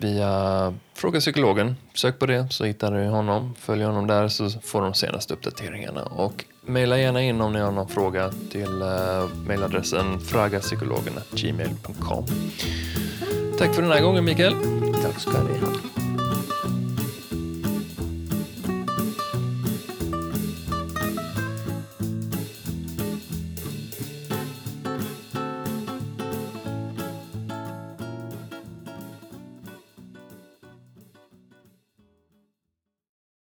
via 0.00 0.74
Fråga 0.94 1.20
Psykologen. 1.20 1.76
Sök 1.94 2.18
på 2.18 2.26
det 2.26 2.46
så 2.50 2.64
hittar 2.64 2.92
du 2.92 3.04
honom. 3.06 3.54
Följ 3.58 3.82
honom 3.84 4.06
där 4.06 4.28
så 4.28 4.50
får 4.50 4.82
de 4.82 4.94
senaste 4.94 5.34
uppdateringarna. 5.34 6.02
Och 6.02 6.44
mejla 6.66 6.98
gärna 6.98 7.22
in 7.22 7.40
om 7.40 7.52
ni 7.52 7.60
har 7.60 7.72
någon 7.72 7.88
fråga 7.88 8.30
till 8.50 8.82
eh, 8.82 9.28
mejladressen 9.46 10.20
fragapsykologen.gmail.com. 10.20 12.24
Tack 13.58 13.74
för 13.74 13.82
den 13.82 13.90
här 13.90 14.02
gången 14.02 14.24
Mikael. 14.24 14.54
Tack 15.02 15.20
ska 15.20 15.30
ni 15.30 15.58
ha. 15.58 16.03